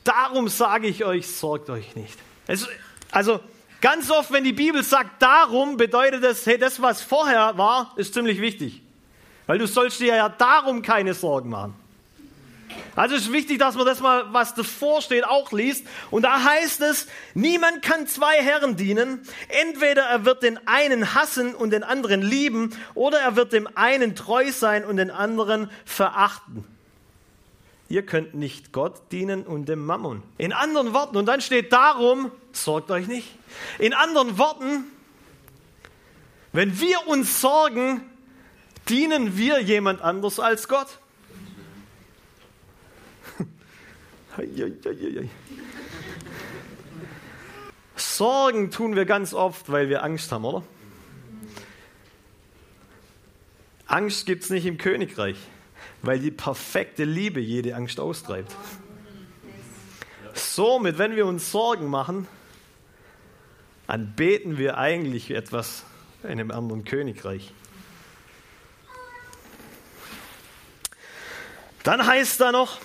Darum 0.05 0.49
sage 0.49 0.87
ich 0.87 1.05
euch, 1.05 1.27
sorgt 1.27 1.71
euch 1.71 1.95
nicht. 1.95 2.19
Es, 2.47 2.67
also 3.11 3.41
ganz 3.81 4.11
oft, 4.11 4.33
wenn 4.33 4.45
die 4.45 4.53
Bibel 4.53 4.83
sagt 4.83 5.21
darum, 5.23 5.77
bedeutet 5.77 6.25
das, 6.25 6.47
hey, 6.47 6.59
das, 6.59 6.81
was 6.81 7.03
vorher 7.03 7.59
war, 7.59 7.93
ist 7.97 8.15
ziemlich 8.15 8.41
wichtig. 8.41 8.83
Weil 9.47 9.59
du 9.59 9.67
sollst 9.67 10.01
dir 10.01 10.15
ja 10.15 10.29
darum 10.29 10.83
keine 10.83 11.15
Sorgen 11.15 11.51
machen. 11.51 11.75
Also 12.99 13.15
ist 13.15 13.33
wichtig, 13.33 13.61
dass 13.61 13.77
man 13.77 13.87
das 13.87 14.01
mal, 14.01 14.25
was 14.33 14.55
davor 14.55 15.01
steht, 15.03 15.25
auch 15.25 15.53
liest. 15.53 15.87
Und 16.11 16.23
da 16.23 16.43
heißt 16.43 16.81
es, 16.81 17.07
niemand 17.33 17.81
kann 17.81 18.09
zwei 18.09 18.43
Herren 18.43 18.75
dienen. 18.75 19.23
Entweder 19.49 20.03
er 20.03 20.25
wird 20.25 20.43
den 20.43 20.59
einen 20.67 21.15
hassen 21.15 21.55
und 21.55 21.71
den 21.71 21.85
anderen 21.85 22.23
lieben, 22.23 22.77
oder 22.95 23.21
er 23.21 23.37
wird 23.37 23.53
dem 23.53 23.69
einen 23.77 24.17
treu 24.17 24.51
sein 24.51 24.85
und 24.85 24.97
den 24.97 25.13
anderen 25.13 25.71
verachten. 25.85 26.65
Ihr 27.89 28.05
könnt 28.05 28.35
nicht 28.35 28.73
Gott 28.73 29.13
dienen 29.13 29.45
und 29.45 29.69
dem 29.69 29.87
Mammon. 29.87 30.25
In 30.37 30.53
anderen 30.53 30.93
Worten, 30.93 31.17
und 31.19 31.27
dann 31.27 31.41
steht 31.41 31.73
darum, 31.73 32.33
sorgt 32.51 32.91
euch 32.91 33.07
nicht. 33.07 33.29
In 33.79 33.95
anderen 33.95 34.39
Worten, 34.39 34.83
wenn 36.53 36.81
wir 36.81 37.07
uns 37.07 37.41
sorgen, 37.41 38.03
dienen 38.89 39.39
wir 39.39 39.61
jemand 39.61 40.03
anders 40.03 40.41
als 40.41 40.67
Gott. 40.67 40.99
Sorgen 47.97 48.71
tun 48.71 48.97
wir 48.97 49.05
ganz 49.05 49.35
oft, 49.35 49.71
weil 49.71 49.89
wir 49.89 50.03
Angst 50.03 50.31
haben, 50.33 50.45
oder? 50.45 50.63
Angst 53.87 54.27
gibt 54.27 54.45
es 54.45 54.51
nicht 54.51 54.67
im 54.67 54.77
Königreich, 54.77 55.37
weil 56.03 56.19
die 56.19 56.31
perfekte 56.31 57.05
Liebe 57.05 57.41
jede 57.41 57.75
Angst 57.75 57.99
austreibt. 57.99 58.55
Somit, 60.35 60.99
wenn 60.99 61.17
wir 61.17 61.27
uns 61.27 61.51
Sorgen 61.51 61.89
machen, 61.89 62.29
dann 63.87 64.13
beten 64.15 64.59
wir 64.59 64.77
eigentlich 64.77 65.31
etwas 65.31 65.85
in 66.23 66.31
einem 66.31 66.51
anderen 66.51 66.85
Königreich. 66.85 67.53
Dann 71.83 72.07
heißt 72.07 72.41
da 72.41 72.53
noch, 72.53 72.79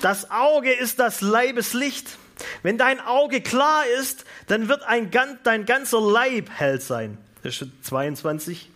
das 0.00 0.30
Auge 0.30 0.72
ist 0.72 0.98
das 0.98 1.20
Leibeslicht. 1.20 2.18
Wenn 2.62 2.78
dein 2.78 3.00
Auge 3.00 3.40
klar 3.40 3.84
ist, 4.00 4.24
dann 4.46 4.68
wird 4.68 4.82
ein, 4.84 5.10
dein 5.42 5.66
ganzer 5.66 6.00
Leib 6.00 6.48
hell 6.50 6.80
sein. 6.80 7.18
Das 7.42 7.60
ist 7.60 7.70
22. 7.82 8.70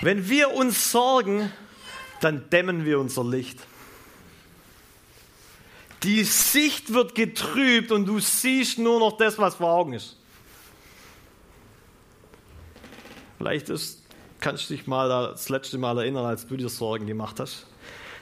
Wenn 0.00 0.28
wir 0.28 0.52
uns 0.52 0.90
sorgen, 0.90 1.50
dann 2.20 2.48
dämmen 2.50 2.84
wir 2.84 2.98
unser 2.98 3.24
Licht. 3.24 3.58
Die 6.02 6.24
Sicht 6.24 6.92
wird 6.92 7.14
getrübt 7.14 7.90
und 7.90 8.04
du 8.04 8.20
siehst 8.20 8.78
nur 8.78 9.00
noch 9.00 9.16
das, 9.16 9.38
was 9.38 9.54
vor 9.54 9.72
Augen 9.72 9.94
ist. 9.94 10.16
Vielleicht 13.38 13.70
ist 13.70 14.03
kannst 14.44 14.68
du 14.68 14.74
dich 14.74 14.86
mal 14.86 15.08
das 15.08 15.48
letzte 15.48 15.78
Mal 15.78 15.96
erinnern, 15.96 16.26
als 16.26 16.46
du 16.46 16.58
dir 16.58 16.68
Sorgen 16.68 17.06
gemacht 17.06 17.40
hast. 17.40 17.64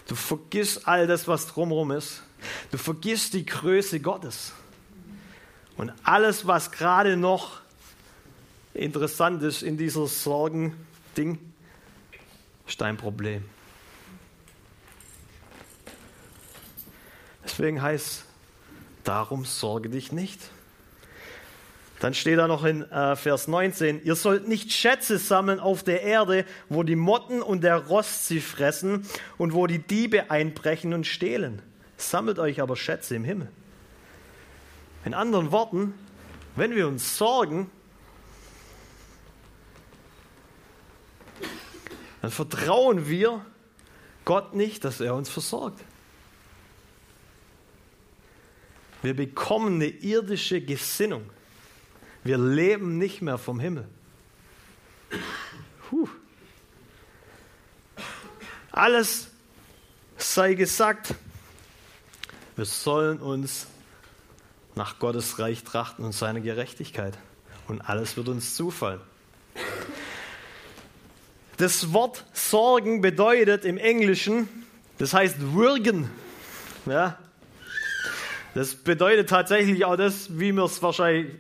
Du 0.07 0.15
vergisst 0.15 0.87
all 0.87 1.09
das, 1.09 1.27
was 1.27 1.49
drumherum 1.49 1.91
ist. 1.91 2.23
Du 2.71 2.79
vergisst 2.79 3.35
die 3.35 3.45
Größe 3.45 3.99
Gottes. 3.99 4.53
Und 5.77 5.93
alles, 6.05 6.47
was 6.47 6.71
gerade 6.71 7.17
noch 7.17 7.61
interessant 8.73 9.43
ist 9.43 9.65
in 9.65 9.77
dieser 9.77 10.07
Sorgen-Ding, 10.07 11.41
ist 12.69 12.81
dein 12.81 12.97
Problem. 12.97 13.45
Deswegen 17.43 17.83
heißt, 17.83 18.25
darum 19.03 19.45
sorge 19.45 19.89
dich 19.89 20.13
nicht. 20.13 20.39
Dann 22.03 22.15
steht 22.15 22.37
da 22.37 22.49
noch 22.49 22.65
in 22.65 22.83
äh, 22.91 23.15
Vers 23.15 23.47
19, 23.47 24.03
ihr 24.03 24.17
sollt 24.17 24.49
nicht 24.49 24.73
Schätze 24.73 25.19
sammeln 25.19 25.61
auf 25.61 25.85
der 25.85 26.03
Erde, 26.03 26.45
wo 26.69 26.83
die 26.83 26.97
Motten 26.97 27.41
und 27.41 27.63
der 27.63 27.77
Rost 27.77 28.27
sie 28.27 28.41
fressen 28.41 29.07
und 29.39 29.53
wo 29.53 29.69
die 29.69 29.79
Diebe 29.79 30.29
einbrechen 30.29 30.95
und 30.95 31.07
stehlen. 31.07 31.63
Sammelt 31.97 32.41
euch 32.41 32.61
aber 32.61 32.75
Schätze 32.75 33.15
im 33.15 33.23
Himmel. 33.23 33.53
In 35.05 35.15
anderen 35.15 35.53
Worten, 35.53 35.95
wenn 36.57 36.75
wir 36.75 36.89
uns 36.89 37.17
sorgen, 37.17 37.71
dann 42.21 42.33
vertrauen 42.33 43.09
wir 43.09 43.47
Gott 44.25 44.55
nicht, 44.55 44.85
dass 44.85 45.01
er 45.01 45.15
uns 45.15 45.29
versorgt. 45.29 45.79
Wir 49.03 49.15
bekommen 49.15 49.77
eine 49.77 49.87
irdische 49.87 50.61
Gesinnung. 50.61 51.31
Wir 52.25 52.39
leben 52.39 52.99
nicht 52.99 53.21
mehr 53.23 53.39
vom 53.39 53.59
Himmel. 53.59 53.89
Puh. 55.89 56.09
Alles 58.71 59.29
sei 60.17 60.55
gesagt. 60.55 61.15
Wir 62.57 62.65
sollen 62.65 63.19
uns 63.19 63.67
nach 64.75 64.99
Gottes 64.99 65.39
Reich 65.39 65.65
trachten 65.65 66.05
und 66.05 66.13
seine 66.13 66.41
Gerechtigkeit. 66.41 67.19
Und 67.69 67.81
alles 67.83 68.17
wird 68.17 68.29
uns 68.29 68.55
zufallen. 68.55 69.01
Das 71.57 71.93
Wort 71.93 72.25
Sorgen 72.33 73.03
bedeutet 73.03 73.65
im 73.65 73.79
Englischen, 73.79 74.49
das 74.99 75.13
heißt 75.13 75.37
würgen. 75.53 76.11
Ja? 76.87 77.19
Das 78.55 78.75
bedeutet 78.75 79.29
tatsächlich 79.29 79.85
auch 79.85 79.97
das, 79.97 80.39
wie 80.39 80.53
wir 80.53 80.65
es 80.65 80.83
wahrscheinlich 80.83 81.35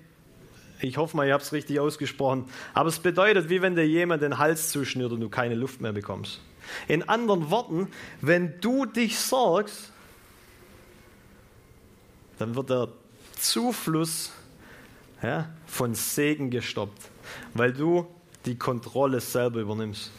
ich 0.82 0.96
hoffe 0.96 1.16
mal, 1.16 1.26
ich 1.26 1.32
habe 1.32 1.42
es 1.42 1.52
richtig 1.52 1.78
ausgesprochen. 1.78 2.46
Aber 2.74 2.88
es 2.88 2.98
bedeutet, 2.98 3.48
wie 3.48 3.62
wenn 3.62 3.76
dir 3.76 3.86
jemand 3.86 4.22
den 4.22 4.38
Hals 4.38 4.70
zuschnürt 4.70 5.12
und 5.12 5.20
du 5.20 5.28
keine 5.28 5.54
Luft 5.54 5.80
mehr 5.80 5.92
bekommst. 5.92 6.40
In 6.88 7.08
anderen 7.08 7.50
Worten, 7.50 7.88
wenn 8.20 8.60
du 8.60 8.86
dich 8.86 9.18
sorgst, 9.18 9.90
dann 12.38 12.54
wird 12.54 12.70
der 12.70 12.88
Zufluss 13.38 14.32
ja, 15.22 15.48
von 15.66 15.94
Segen 15.94 16.50
gestoppt, 16.50 17.10
weil 17.54 17.72
du 17.72 18.06
die 18.46 18.56
Kontrolle 18.56 19.20
selber 19.20 19.60
übernimmst. 19.60 20.10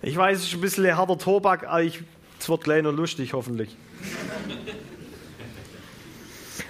Ich 0.00 0.16
weiß, 0.16 0.38
es 0.38 0.48
ist 0.48 0.54
ein 0.54 0.60
bisschen 0.60 0.96
harter 0.96 1.18
Tobak, 1.18 1.66
aber 1.66 1.82
es 1.82 2.48
wird 2.48 2.66
noch 2.66 2.92
lustig, 2.92 3.32
hoffentlich. 3.32 3.74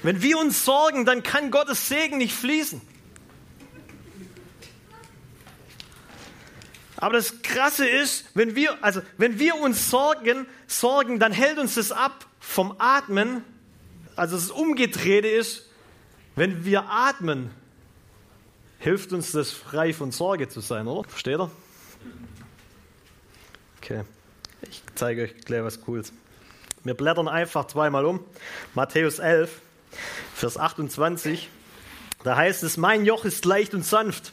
Wenn 0.05 0.21
wir 0.21 0.39
uns 0.39 0.67
sorgen, 0.67 1.07
dann 1.07 1.23
kann 1.23 1.51
Gottes 1.51 1.89
Segen 1.89 2.19
nicht 2.19 2.35
fließen. 2.35 2.83
Aber 6.99 7.15
das 7.15 7.41
Krasse 7.41 7.89
ist, 7.89 8.27
wenn 8.35 8.55
wir, 8.55 8.85
also 8.85 9.01
wenn 9.17 9.39
wir 9.39 9.57
uns 9.57 9.89
sorgen, 9.89 10.47
sorgen, 10.67 11.19
dann 11.19 11.33
hält 11.33 11.57
uns 11.57 11.77
das 11.77 11.91
ab 11.91 12.27
vom 12.39 12.75
Atmen. 12.79 13.45
Also 14.15 14.37
das 14.37 14.51
Umgedrehte 14.51 15.27
ist, 15.27 15.71
wenn 16.37 16.67
wir 16.67 16.91
atmen, 16.91 17.51
hilft 18.79 19.15
uns 19.15 19.33
das 19.33 19.53
frei 19.53 19.95
von 19.95 20.13
Sorge 20.13 20.51
zu 20.51 20.61
sein, 20.61 20.87
oder? 20.87 21.09
Versteht 21.09 21.41
ihr? 21.41 21.51
Okay, 23.79 24.05
ich 24.69 24.83
zeige 24.97 25.23
euch 25.23 25.37
gleich 25.47 25.63
was 25.63 25.81
Cooles. 25.81 26.13
Wir 26.83 26.95
blättern 26.95 27.29
einfach 27.29 27.67
zweimal 27.69 28.05
um. 28.05 28.21
Matthäus 28.75 29.19
11, 29.19 29.63
Vers 30.35 30.57
28. 30.59 31.49
Da 32.23 32.37
heißt 32.37 32.63
es, 32.63 32.77
mein 32.77 33.05
Joch 33.05 33.25
ist 33.25 33.45
leicht 33.45 33.75
und 33.75 33.85
sanft. 33.85 34.33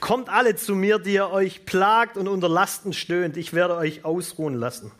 Kommt 0.00 0.28
alle 0.28 0.56
zu 0.56 0.74
mir, 0.74 0.98
die 0.98 1.14
ihr 1.14 1.30
euch 1.30 1.64
plagt 1.64 2.16
und 2.16 2.28
unter 2.28 2.48
Lasten 2.48 2.92
stöhnt. 2.92 3.36
Ich 3.36 3.52
werde 3.52 3.76
euch 3.76 4.04
ausruhen 4.04 4.54
lassen. 4.54 4.90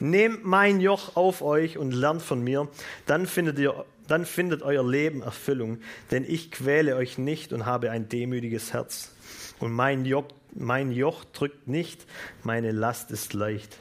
Nehmt 0.00 0.44
mein 0.44 0.80
Joch 0.80 1.16
auf 1.16 1.42
euch 1.42 1.78
und 1.78 1.92
lernt 1.92 2.22
von 2.22 2.42
mir, 2.42 2.68
dann 3.06 3.26
findet, 3.26 3.58
ihr, 3.58 3.84
dann 4.06 4.24
findet 4.24 4.62
euer 4.62 4.88
Leben 4.88 5.22
Erfüllung, 5.22 5.78
denn 6.10 6.24
ich 6.24 6.52
quäle 6.52 6.94
euch 6.96 7.18
nicht 7.18 7.52
und 7.52 7.66
habe 7.66 7.90
ein 7.90 8.08
demütiges 8.08 8.72
Herz. 8.72 9.10
Und 9.58 9.72
mein 9.72 10.04
Joch, 10.04 10.26
mein 10.54 10.92
Joch 10.92 11.24
drückt 11.24 11.66
nicht, 11.66 12.06
meine 12.44 12.70
Last 12.70 13.10
ist 13.10 13.34
leicht. 13.34 13.76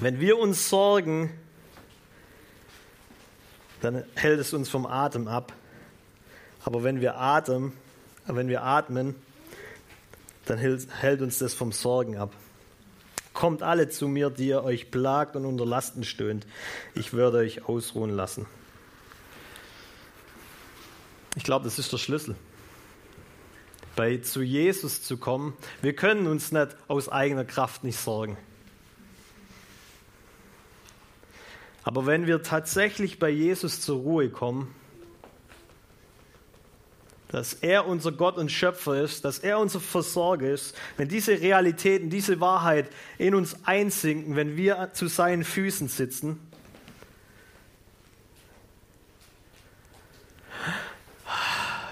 Wenn 0.00 0.18
wir 0.18 0.38
uns 0.38 0.68
sorgen, 0.68 1.30
dann 3.82 4.04
hält 4.14 4.38
es 4.38 4.52
uns 4.54 4.68
vom 4.68 4.86
Atem 4.86 5.28
ab. 5.28 5.52
Aber 6.64 6.84
wenn 6.84 7.00
wir, 7.00 7.18
Atem, 7.18 7.72
wenn 8.26 8.48
wir 8.48 8.62
atmen, 8.62 9.16
dann 10.46 10.58
hält, 10.58 11.20
uns 11.20 11.38
das 11.38 11.52
vom 11.52 11.72
Sorgen 11.72 12.16
ab. 12.16 12.32
Kommt 13.32 13.62
alle 13.62 13.88
zu 13.88 14.06
mir, 14.06 14.30
die 14.30 14.48
ihr 14.48 14.62
euch 14.62 14.90
plagt 14.90 15.34
und 15.34 15.44
unter 15.44 15.66
Lasten 15.66 16.04
stöhnt. 16.04 16.46
Ich 16.94 17.12
werde 17.12 17.38
euch 17.38 17.68
ausruhen 17.68 18.10
lassen. 18.10 18.46
Ich 21.34 21.42
glaube, 21.42 21.64
das 21.64 21.78
ist 21.78 21.92
der 21.92 21.98
Schlüssel. 21.98 22.36
Bei 23.96 24.18
zu 24.18 24.42
Jesus 24.42 25.02
zu 25.02 25.16
kommen. 25.16 25.54
Wir 25.80 25.96
können 25.96 26.28
uns 26.28 26.52
nicht 26.52 26.76
aus 26.86 27.08
eigener 27.08 27.44
Kraft 27.44 27.82
nicht 27.82 27.98
sorgen. 27.98 28.36
Aber 31.84 32.06
wenn 32.06 32.26
wir 32.26 32.42
tatsächlich 32.42 33.18
bei 33.18 33.28
Jesus 33.28 33.80
zur 33.80 33.98
Ruhe 33.98 34.30
kommen, 34.30 34.72
dass 37.32 37.54
er 37.54 37.86
unser 37.86 38.12
Gott 38.12 38.36
und 38.36 38.52
Schöpfer 38.52 39.02
ist, 39.02 39.24
dass 39.24 39.38
er 39.38 39.58
unser 39.58 39.80
Versorger 39.80 40.50
ist, 40.50 40.76
wenn 40.98 41.08
diese 41.08 41.40
Realitäten, 41.40 42.10
diese 42.10 42.40
Wahrheit 42.40 42.90
in 43.16 43.34
uns 43.34 43.56
einsinken, 43.64 44.36
wenn 44.36 44.56
wir 44.56 44.90
zu 44.92 45.08
seinen 45.08 45.42
Füßen 45.42 45.88
sitzen, 45.88 46.38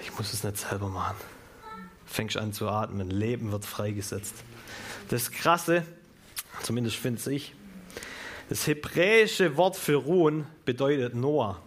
ich 0.02 0.16
muss 0.18 0.35
es 0.35 0.44
nicht 0.44 0.59
selber 0.59 0.88
machen, 0.88 1.16
fängst 2.04 2.37
an 2.37 2.52
zu 2.52 2.68
atmen, 2.68 3.09
Leben 3.09 3.50
wird 3.50 3.64
freigesetzt. 3.64 4.35
Das 5.09 5.30
Krasse, 5.30 5.85
zumindest 6.62 6.97
finde 6.97 7.32
ich, 7.32 7.54
das 8.50 8.66
hebräische 8.66 9.57
Wort 9.57 9.76
für 9.76 9.95
ruhen 9.95 10.45
bedeutet 10.64 11.14
Noah. 11.14 11.62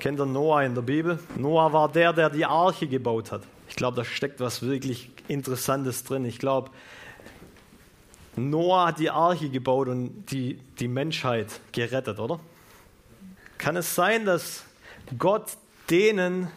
Kennt 0.00 0.18
ihr 0.18 0.26
Noah 0.26 0.64
in 0.64 0.74
der 0.74 0.82
Bibel? 0.82 1.20
Noah 1.36 1.72
war 1.72 1.92
der, 1.92 2.12
der 2.12 2.28
die 2.28 2.44
Arche 2.44 2.88
gebaut 2.88 3.30
hat. 3.30 3.42
Ich 3.68 3.76
glaube, 3.76 3.96
da 3.96 4.04
steckt 4.04 4.40
was 4.40 4.62
wirklich 4.62 5.12
Interessantes 5.28 6.02
drin. 6.02 6.24
Ich 6.24 6.40
glaube, 6.40 6.72
Noah 8.34 8.88
hat 8.88 8.98
die 8.98 9.10
Arche 9.10 9.48
gebaut 9.48 9.86
und 9.86 10.26
die, 10.32 10.58
die 10.80 10.88
Menschheit 10.88 11.60
gerettet, 11.70 12.18
oder? 12.18 12.40
Kann 13.58 13.76
es 13.76 13.94
sein, 13.94 14.26
dass 14.26 14.64
Gott 15.16 15.52
denen 15.88 16.48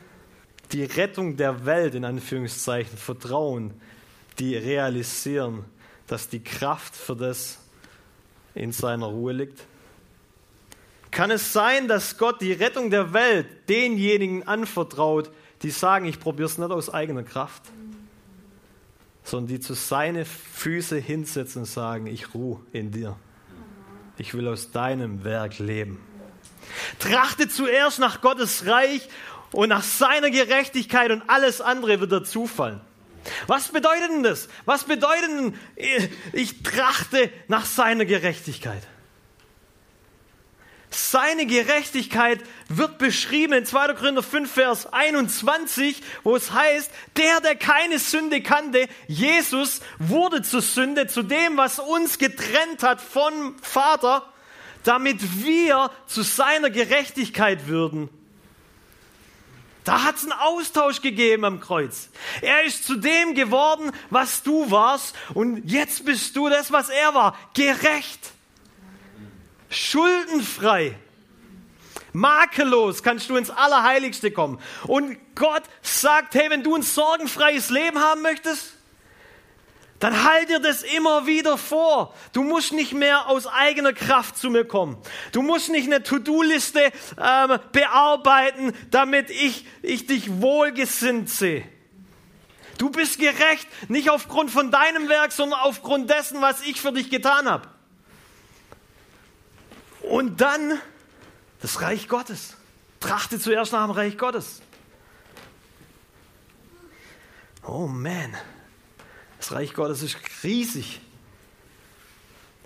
die 0.71 0.85
Rettung 0.85 1.37
der 1.37 1.67
Welt 1.67 1.93
in 1.93 2.03
Anführungszeichen 2.03 2.97
vertrauen, 2.97 3.79
die 4.39 4.55
realisieren, 4.55 5.65
dass 6.07 6.29
die 6.29 6.43
Kraft 6.43 6.95
für 6.95 7.15
das 7.15 7.59
in 8.55 8.71
seiner 8.71 9.07
Ruhe 9.07 9.33
liegt? 9.33 9.61
Kann 11.11 11.31
es 11.31 11.53
sein, 11.53 11.87
dass 11.87 12.17
Gott 12.17 12.41
die 12.41 12.53
Rettung 12.53 12.89
der 12.89 13.13
Welt 13.13 13.47
denjenigen 13.69 14.47
anvertraut, 14.47 15.31
die 15.61 15.71
sagen, 15.71 16.05
ich 16.05 16.19
probiere 16.19 16.47
es 16.47 16.57
nicht 16.57 16.71
aus 16.71 16.89
eigener 16.89 17.23
Kraft, 17.23 17.63
sondern 19.23 19.47
die 19.47 19.59
zu 19.59 19.73
seine 19.73 20.25
Füße 20.25 20.97
hinsetzen 20.97 21.63
und 21.63 21.65
sagen, 21.65 22.07
ich 22.07 22.33
ruhe 22.33 22.61
in 22.71 22.91
dir. 22.91 23.17
Ich 24.17 24.33
will 24.33 24.47
aus 24.47 24.71
deinem 24.71 25.23
Werk 25.23 25.59
leben. 25.59 25.99
Trachte 26.99 27.47
zuerst 27.47 27.99
nach 27.99 28.21
Gottes 28.21 28.65
Reich 28.65 29.07
und 29.51 29.69
nach 29.69 29.83
seiner 29.83 30.29
Gerechtigkeit 30.29 31.11
und 31.11 31.23
alles 31.27 31.61
andere 31.61 31.99
wird 31.99 32.11
dazu 32.11 32.47
fallen. 32.47 32.81
Was 33.47 33.69
bedeutet 33.69 34.09
denn 34.09 34.23
das? 34.23 34.47
Was 34.65 34.83
bedeutet 34.83 35.29
denn, 35.29 35.59
ich 36.33 36.63
trachte 36.63 37.31
nach 37.47 37.65
seiner 37.65 38.05
Gerechtigkeit? 38.05 38.83
Seine 40.89 41.45
Gerechtigkeit 41.45 42.39
wird 42.69 42.97
beschrieben 42.97 43.53
in 43.53 43.65
2. 43.65 43.93
Korinther 43.93 44.23
5, 44.23 44.51
Vers 44.51 44.93
21, 44.93 46.01
wo 46.23 46.35
es 46.35 46.51
heißt, 46.51 46.89
der, 47.17 47.41
der 47.41 47.55
keine 47.55 47.99
Sünde 47.99 48.41
kannte, 48.41 48.87
Jesus, 49.07 49.81
wurde 49.99 50.41
zur 50.41 50.61
Sünde, 50.61 51.07
zu 51.07 51.23
dem, 51.23 51.57
was 51.57 51.79
uns 51.79 52.17
getrennt 52.17 52.83
hat 52.83 53.01
vom 53.01 53.57
Vater, 53.61 54.31
damit 54.83 55.43
wir 55.43 55.91
zu 56.07 56.21
seiner 56.21 56.69
Gerechtigkeit 56.69 57.67
würden. 57.67 58.09
Da 59.87 60.03
hat 60.03 60.17
es 60.17 60.23
einen 60.23 60.33
Austausch 60.33 61.01
gegeben 61.01 61.45
am 61.45 61.61
Kreuz. 61.61 62.09
Er 62.41 62.63
ist 62.63 62.83
zu 62.83 62.97
dem 62.97 63.35
geworden, 63.35 63.93
was 64.09 64.43
du 64.43 64.69
warst, 64.69 65.15
und 65.33 65.63
jetzt 65.71 66.03
bist 66.03 66.35
du 66.35 66.49
das, 66.49 66.73
was 66.73 66.89
er 66.89 67.13
war, 67.13 67.37
gerecht 67.53 68.33
schuldenfrei, 69.69 70.97
makellos 72.13 73.03
kannst 73.03 73.29
du 73.29 73.37
ins 73.37 73.49
Allerheiligste 73.49 74.31
kommen. 74.31 74.59
Und 74.87 75.17
Gott 75.35 75.63
sagt, 75.81 76.35
hey, 76.35 76.49
wenn 76.49 76.63
du 76.63 76.75
ein 76.75 76.83
sorgenfreies 76.83 77.69
Leben 77.69 77.99
haben 77.99 78.21
möchtest, 78.21 78.76
dann 79.99 80.23
halt 80.23 80.49
dir 80.49 80.59
das 80.59 80.83
immer 80.83 81.25
wieder 81.25 81.57
vor. 81.57 82.13
Du 82.33 82.43
musst 82.43 82.71
nicht 82.71 82.93
mehr 82.93 83.27
aus 83.27 83.47
eigener 83.47 83.93
Kraft 83.93 84.37
zu 84.37 84.49
mir 84.49 84.65
kommen. 84.65 84.97
Du 85.31 85.41
musst 85.41 85.69
nicht 85.69 85.87
eine 85.87 86.03
To-Do-Liste 86.03 86.91
ähm, 87.19 87.59
bearbeiten, 87.71 88.73
damit 88.91 89.29
ich, 89.29 89.65
ich 89.81 90.05
dich 90.05 90.41
wohlgesinnt 90.41 91.29
sehe. 91.29 91.67
Du 92.77 92.91
bist 92.91 93.17
gerecht, 93.17 93.67
nicht 93.89 94.11
aufgrund 94.11 94.51
von 94.51 94.69
deinem 94.69 95.09
Werk, 95.09 95.31
sondern 95.31 95.59
aufgrund 95.61 96.11
dessen, 96.11 96.41
was 96.41 96.61
ich 96.61 96.79
für 96.79 96.91
dich 96.91 97.09
getan 97.09 97.49
habe. 97.49 97.67
Und 100.03 100.41
dann 100.41 100.79
das 101.61 101.81
Reich 101.81 102.07
Gottes. 102.07 102.55
Trachte 102.99 103.39
zuerst 103.39 103.73
nach 103.73 103.85
dem 103.85 103.91
Reich 103.91 104.17
Gottes. 104.17 104.61
Oh 107.65 107.87
man, 107.87 108.35
das 109.47 109.55
Reich 109.55 109.73
Gottes 109.73 110.03
ist 110.03 110.17
riesig. 110.43 110.99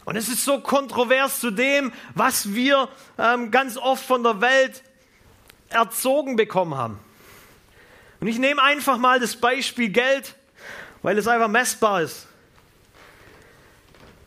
Und 0.03 0.15
es 0.15 0.29
ist 0.29 0.43
so 0.43 0.61
kontrovers 0.61 1.39
zu 1.39 1.51
dem, 1.51 1.93
was 2.15 2.55
wir 2.55 2.89
ähm, 3.19 3.51
ganz 3.51 3.77
oft 3.77 4.03
von 4.03 4.23
der 4.23 4.41
Welt 4.41 4.81
erzogen 5.69 6.35
bekommen 6.35 6.75
haben. 6.75 6.99
Und 8.19 8.27
ich 8.27 8.39
nehme 8.39 8.63
einfach 8.63 8.97
mal 8.97 9.19
das 9.19 9.35
Beispiel 9.35 9.89
Geld, 9.89 10.35
weil 11.03 11.19
es 11.19 11.27
einfach 11.27 11.49
messbar 11.49 12.01
ist. 12.01 12.25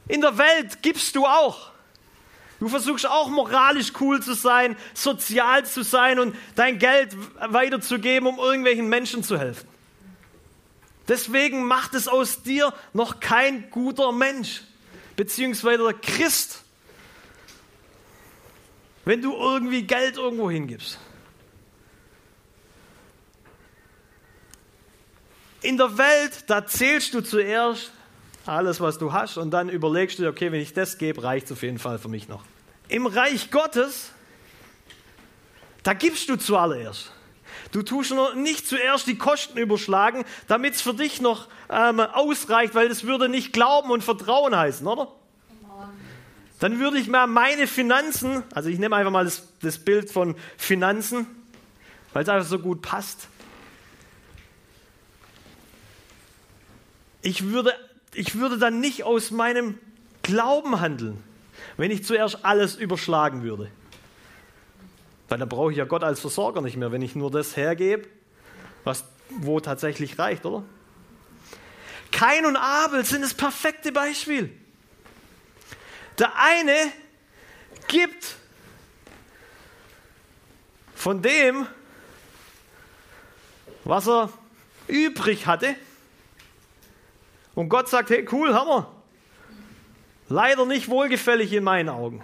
In 0.07 0.21
der 0.21 0.39
Welt 0.39 0.81
gibst 0.81 1.17
du 1.17 1.27
auch. 1.27 1.73
Du 2.61 2.69
versuchst 2.69 3.09
auch 3.09 3.31
moralisch 3.31 3.93
cool 4.01 4.23
zu 4.23 4.35
sein, 4.35 4.77
sozial 4.95 5.67
zu 5.67 5.83
sein 5.83 6.21
und 6.21 6.37
dein 6.55 6.79
Geld 6.79 7.17
weiterzugeben, 7.41 8.29
um 8.29 8.39
irgendwelchen 8.39 8.89
Menschen 8.89 9.25
zu 9.25 9.41
helfen. 9.41 9.74
Deswegen 11.09 11.65
macht 11.65 11.95
es 11.95 12.09
aus 12.09 12.43
dir 12.43 12.73
noch 12.93 13.21
kein 13.21 13.71
guter 13.71 14.13
Mensch, 14.13 14.63
beziehungsweise 15.17 15.93
Christ, 16.01 16.63
wenn 19.05 19.21
du 19.21 19.35
irgendwie 19.35 19.83
Geld 19.83 20.17
irgendwo 20.17 20.51
hingibst. 20.51 20.99
In 25.61 25.77
der 25.77 25.97
Welt, 25.97 26.45
da 26.47 26.67
zählst 26.67 27.15
du 27.15 27.21
zuerst 27.23 27.91
alles, 28.47 28.81
was 28.81 28.99
du 28.99 29.13
hast, 29.13 29.39
und 29.39 29.51
dann 29.51 29.69
überlegst 29.69 30.19
du 30.19 30.23
dir, 30.23 30.29
okay, 30.29 30.53
wenn 30.53 30.61
ich 30.61 30.75
das 30.75 30.99
gebe, 30.99 31.23
reicht 31.23 31.47
es 31.47 31.53
auf 31.53 31.63
jeden 31.63 31.79
Fall 31.79 31.99
für 31.99 32.09
mich 32.09 32.29
noch. 32.29 32.45
Im 32.89 33.07
Reich 33.07 33.51
Gottes, 33.51 34.11
da 35.83 35.95
gibst 35.95 36.29
du 36.29 36.37
zuallererst. 36.37 37.13
Du 37.75 37.83
tust 37.83 38.13
noch 38.13 38.35
nicht 38.35 38.67
zuerst 38.67 39.07
die 39.07 39.19
Kosten 39.19 39.59
überschlagen, 39.59 40.25
damit 40.49 40.75
es 40.75 40.81
für 40.81 40.95
dich 40.95 41.21
noch 41.21 41.49
ähm, 41.69 42.01
ausreicht, 42.01 42.75
weil 42.75 42.89
das 42.89 43.05
würde 43.05 43.29
nicht 43.29 43.53
Glauben 43.53 43.91
und 43.91 44.03
Vertrauen 44.03 44.57
heißen, 44.57 44.87
oder? 44.87 45.13
Dann 46.61 46.79
würde 46.79 46.99
ich 46.99 47.09
mal 47.09 47.27
meine 47.27 47.67
Finanzen, 47.67 48.43
also 48.55 48.71
ich 48.71 48.79
nehme 48.79 48.97
einfach 48.97 49.11
mal 49.11 49.25
das, 49.25 49.49
das 49.61 49.77
Bild 49.77 50.11
von 50.11 50.37
Finanzen, 50.57 51.27
weil 52.15 52.23
es 52.23 52.29
einfach 52.31 52.49
so 52.49 52.59
gut 52.59 52.81
passt. 52.81 53.29
ich 57.25 57.51
würde, 57.51 57.73
ich 58.13 58.39
würde 58.39 58.59
dann 58.59 58.81
nicht 58.81 59.03
aus 59.03 59.31
meinem 59.31 59.79
Glauben 60.23 60.81
handeln, 60.81 61.23
wenn 61.77 61.91
ich 61.91 62.05
zuerst 62.05 62.45
alles 62.45 62.77
überschlagen 62.77 63.43
würde. 63.43 63.71
Weil 65.29 65.39
dann 65.39 65.49
brauche 65.49 65.71
ich 65.71 65.79
ja 65.79 65.85
Gott 65.85 66.05
als 66.05 66.21
Versorger 66.21 66.61
nicht 66.61 66.77
mehr, 66.77 66.93
wenn 66.93 67.03
ich 67.03 67.15
nur 67.15 67.31
das 67.31 67.57
hergebe, 67.57 68.09
was 68.85 69.05
wo 69.31 69.61
tatsächlich 69.61 70.19
reicht, 70.19 70.45
oder? 70.45 70.65
Kain 72.13 72.47
und 72.47 72.57
Abel 72.57 73.05
sind 73.05 73.23
das 73.23 73.35
perfekte 73.35 73.91
Beispiel. 73.91 74.51
Der 76.19 76.37
eine 76.37 76.77
gibt 77.89 78.37
von 80.95 81.23
dem, 81.23 81.67
was 83.85 84.07
er 84.07 84.31
übrig 84.87 85.47
hatte. 85.47 85.75
Und 87.55 87.69
Gott 87.69 87.89
sagt, 87.89 88.11
hey, 88.11 88.27
cool, 88.31 88.55
Hammer. 88.55 88.93
Leider 90.29 90.67
nicht 90.67 90.89
wohlgefällig 90.89 91.53
in 91.53 91.65
meinen 91.65 91.89
Augen. 91.89 92.23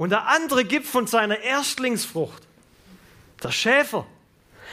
Und 0.00 0.08
der 0.08 0.28
andere 0.28 0.64
gibt 0.64 0.86
von 0.86 1.06
seiner 1.06 1.40
Erstlingsfrucht. 1.40 2.42
Der 3.42 3.52
Schäfer. 3.52 4.06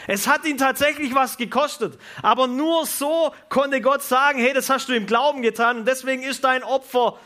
Es 0.07 0.25
hat 0.25 0.45
ihn 0.45 0.57
tatsächlich 0.57 1.13
was 1.15 1.35
gekostet. 1.35 1.99
Aber 2.21 2.47
nur 2.47 2.85
so 2.85 3.33
konnte 3.49 3.81
Gott 3.81 4.01
sagen, 4.01 4.39
hey, 4.39 4.53
das 4.53 4.69
hast 4.69 4.87
du 4.87 4.93
im 4.93 5.05
Glauben 5.05 5.41
getan 5.41 5.79
und 5.79 5.85
deswegen 5.85 6.23
ist 6.23 6.45
dein 6.45 6.63
Opfer 6.63 7.17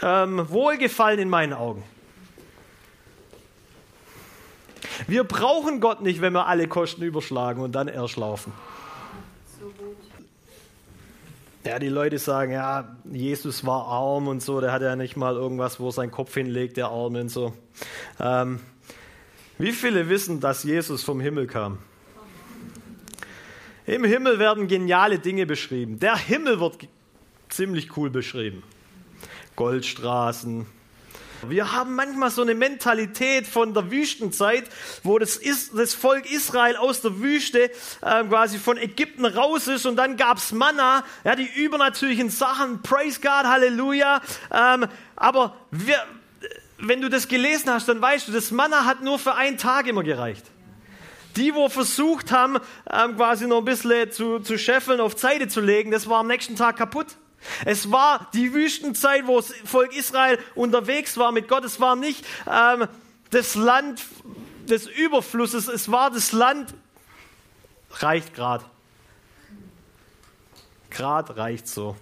ähm, 0.00 0.48
wohlgefallen 0.48 1.20
in 1.20 1.28
meinen 1.28 1.52
Augen. 1.52 1.84
Wir 5.06 5.24
brauchen 5.24 5.80
Gott 5.80 6.00
nicht, 6.00 6.22
wenn 6.22 6.32
wir 6.32 6.46
alle 6.46 6.66
Kosten 6.66 7.02
überschlagen 7.02 7.60
und 7.60 7.72
dann 7.72 7.88
erst 7.88 8.16
laufen. 8.16 8.54
Ja, 11.66 11.80
die 11.80 11.88
Leute 11.88 12.20
sagen, 12.20 12.52
ja, 12.52 12.96
Jesus 13.10 13.66
war 13.66 13.86
arm 13.86 14.28
und 14.28 14.40
so, 14.40 14.60
der 14.60 14.70
hatte 14.70 14.84
ja 14.84 14.94
nicht 14.94 15.16
mal 15.16 15.34
irgendwas, 15.34 15.80
wo 15.80 15.88
er 15.88 15.92
seinen 15.92 16.12
Kopf 16.12 16.32
hinlegt, 16.32 16.76
der 16.76 16.86
Arme 16.86 17.22
und 17.22 17.28
so. 17.28 17.54
Ähm, 18.20 18.60
wie 19.58 19.72
viele 19.72 20.08
wissen, 20.08 20.38
dass 20.38 20.62
Jesus 20.62 21.02
vom 21.02 21.18
Himmel 21.18 21.48
kam? 21.48 21.78
Im 23.84 24.04
Himmel 24.04 24.38
werden 24.38 24.68
geniale 24.68 25.18
Dinge 25.18 25.44
beschrieben. 25.44 25.98
Der 25.98 26.16
Himmel 26.16 26.60
wird 26.60 26.86
ziemlich 27.48 27.96
cool 27.96 28.10
beschrieben. 28.10 28.62
Goldstraßen. 29.56 30.66
Wir 31.42 31.72
haben 31.72 31.94
manchmal 31.94 32.30
so 32.30 32.42
eine 32.42 32.54
Mentalität 32.54 33.46
von 33.46 33.74
der 33.74 33.90
Wüstenzeit, 33.90 34.64
wo 35.02 35.18
das, 35.18 35.36
Is 35.36 35.70
das 35.72 35.94
Volk 35.94 36.30
Israel 36.30 36.76
aus 36.76 37.02
der 37.02 37.20
Wüste 37.20 37.70
äh, 38.02 38.24
quasi 38.24 38.58
von 38.58 38.76
Ägypten 38.78 39.24
raus 39.24 39.68
ist 39.68 39.86
und 39.86 39.96
dann 39.96 40.16
gab 40.16 40.38
es 40.38 40.52
Manna, 40.52 41.04
ja, 41.24 41.36
die 41.36 41.48
übernatürlichen 41.48 42.30
Sachen, 42.30 42.82
praise 42.82 43.20
God, 43.20 43.44
Halleluja. 43.44 44.20
Ähm, 44.52 44.86
aber 45.14 45.56
wir, 45.70 46.02
wenn 46.78 47.00
du 47.00 47.10
das 47.10 47.28
gelesen 47.28 47.70
hast, 47.70 47.88
dann 47.88 48.00
weißt 48.00 48.28
du, 48.28 48.32
das 48.32 48.50
Manna 48.50 48.84
hat 48.84 49.02
nur 49.02 49.18
für 49.18 49.34
einen 49.34 49.58
Tag 49.58 49.86
immer 49.86 50.02
gereicht. 50.02 50.46
Die, 51.36 51.54
wo 51.54 51.68
versucht 51.68 52.32
haben, 52.32 52.58
ähm, 52.90 53.16
quasi 53.16 53.46
noch 53.46 53.58
ein 53.58 53.64
bisschen 53.66 54.10
zu, 54.10 54.38
zu 54.40 54.58
scheffeln, 54.58 55.00
auf 55.00 55.18
Seite 55.18 55.48
zu 55.48 55.60
legen, 55.60 55.90
das 55.90 56.08
war 56.08 56.20
am 56.20 56.28
nächsten 56.28 56.56
Tag 56.56 56.76
kaputt. 56.76 57.16
Es 57.64 57.90
war 57.90 58.28
die 58.34 58.52
Wüstenzeit, 58.52 59.26
wo 59.26 59.40
das 59.40 59.52
Volk 59.64 59.94
Israel 59.96 60.38
unterwegs 60.54 61.16
war 61.16 61.32
mit 61.32 61.48
Gott. 61.48 61.64
Es 61.64 61.80
war 61.80 61.96
nicht 61.96 62.24
ähm, 62.50 62.88
das 63.30 63.54
Land 63.54 64.02
des 64.68 64.86
Überflusses, 64.86 65.68
es 65.68 65.90
war 65.90 66.10
das 66.10 66.32
Land, 66.32 66.74
reicht 67.92 68.34
gerade. 68.34 68.64
Gerade 70.90 71.36
reicht 71.36 71.68
so. 71.68 71.96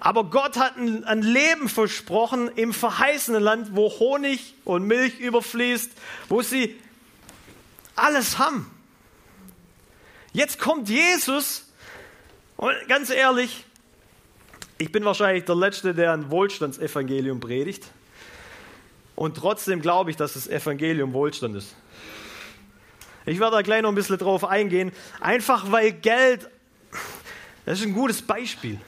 Aber 0.00 0.24
Gott 0.24 0.56
hat 0.56 0.76
ein, 0.76 1.04
ein, 1.04 1.22
Leben 1.22 1.68
versprochen 1.68 2.48
im 2.56 2.72
verheißenen 2.72 3.42
Land, 3.42 3.76
wo 3.76 3.88
Honig 4.00 4.54
und 4.64 4.84
Milch 4.84 5.20
überfließt, 5.20 5.92
wo 6.28 6.42
sie 6.42 6.76
alles 7.94 8.38
haben. 8.38 8.68
Jetzt 10.32 10.58
kommt 10.58 10.88
Jesus 10.88 11.71
und 12.62 12.76
ganz 12.86 13.10
ehrlich, 13.10 13.64
ich 14.78 14.92
bin 14.92 15.04
wahrscheinlich 15.04 15.46
der 15.46 15.56
Letzte, 15.56 15.94
der 15.94 16.12
ein 16.12 16.30
Wohlstandsevangelium 16.30 17.40
predigt. 17.40 17.90
Und 19.16 19.36
trotzdem 19.36 19.82
glaube 19.82 20.12
ich, 20.12 20.16
dass 20.16 20.34
das 20.34 20.46
Evangelium 20.46 21.12
Wohlstand 21.12 21.56
ist. 21.56 21.74
Ich 23.26 23.40
werde 23.40 23.56
da 23.56 23.62
gleich 23.62 23.82
noch 23.82 23.88
ein 23.88 23.96
bisschen 23.96 24.16
drauf 24.16 24.44
eingehen. 24.44 24.92
Einfach 25.18 25.72
weil 25.72 25.90
Geld, 25.90 26.48
das 27.66 27.80
ist 27.80 27.86
ein 27.86 27.94
gutes 27.94 28.22
Beispiel. 28.22 28.78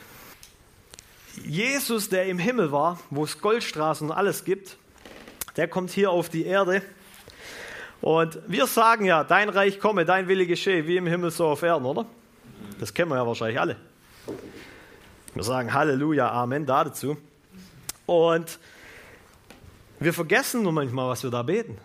Jesus, 1.45 2.09
der 2.09 2.27
im 2.27 2.39
Himmel 2.39 2.71
war, 2.71 3.01
wo 3.11 3.25
es 3.25 3.41
Goldstraßen 3.41 4.09
und 4.09 4.17
alles 4.17 4.45
gibt, 4.45 4.77
der 5.57 5.67
kommt 5.67 5.91
hier 5.91 6.13
auf 6.13 6.29
die 6.29 6.47
Erde. 6.47 6.81
Und 8.01 8.39
wir 8.47 8.69
sagen 8.69 9.05
ja, 9.05 9.25
dein 9.25 9.49
Reich 9.49 9.81
komme, 9.81 10.05
dein 10.05 10.29
Wille 10.29 10.47
geschehe, 10.47 10.87
wie 10.87 10.97
im 10.97 11.09
Himmel 11.09 11.33
so 11.33 11.47
auf 11.47 11.65
Erden, 11.65 11.87
oder? 11.87 12.07
Das 12.79 12.93
kennen 12.93 13.11
wir 13.11 13.17
ja 13.17 13.27
wahrscheinlich 13.27 13.59
alle. 13.59 13.77
Wir 15.35 15.43
sagen 15.43 15.73
Halleluja, 15.73 16.31
Amen 16.31 16.67
da 16.67 16.85
dazu. 16.85 17.17
Und 18.07 18.59
wir 19.99 20.13
vergessen 20.13 20.63
nur 20.63 20.73
manchmal, 20.73 21.09
was 21.09 21.23
wir 21.23 21.31
da 21.31 21.43
beten. 21.43 21.79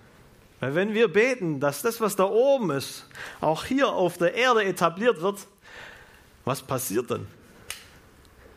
Weil 0.59 0.75
wenn 0.75 0.93
wir 0.93 1.07
beten, 1.07 1.59
dass 1.59 1.81
das, 1.81 2.01
was 2.01 2.15
da 2.15 2.25
oben 2.25 2.71
ist, 2.71 3.05
auch 3.39 3.63
hier 3.63 3.89
auf 3.89 4.17
der 4.17 4.33
Erde 4.33 4.63
etabliert 4.63 5.21
wird, 5.21 5.37
was 6.43 6.61
passiert 6.61 7.09
dann? 7.11 7.27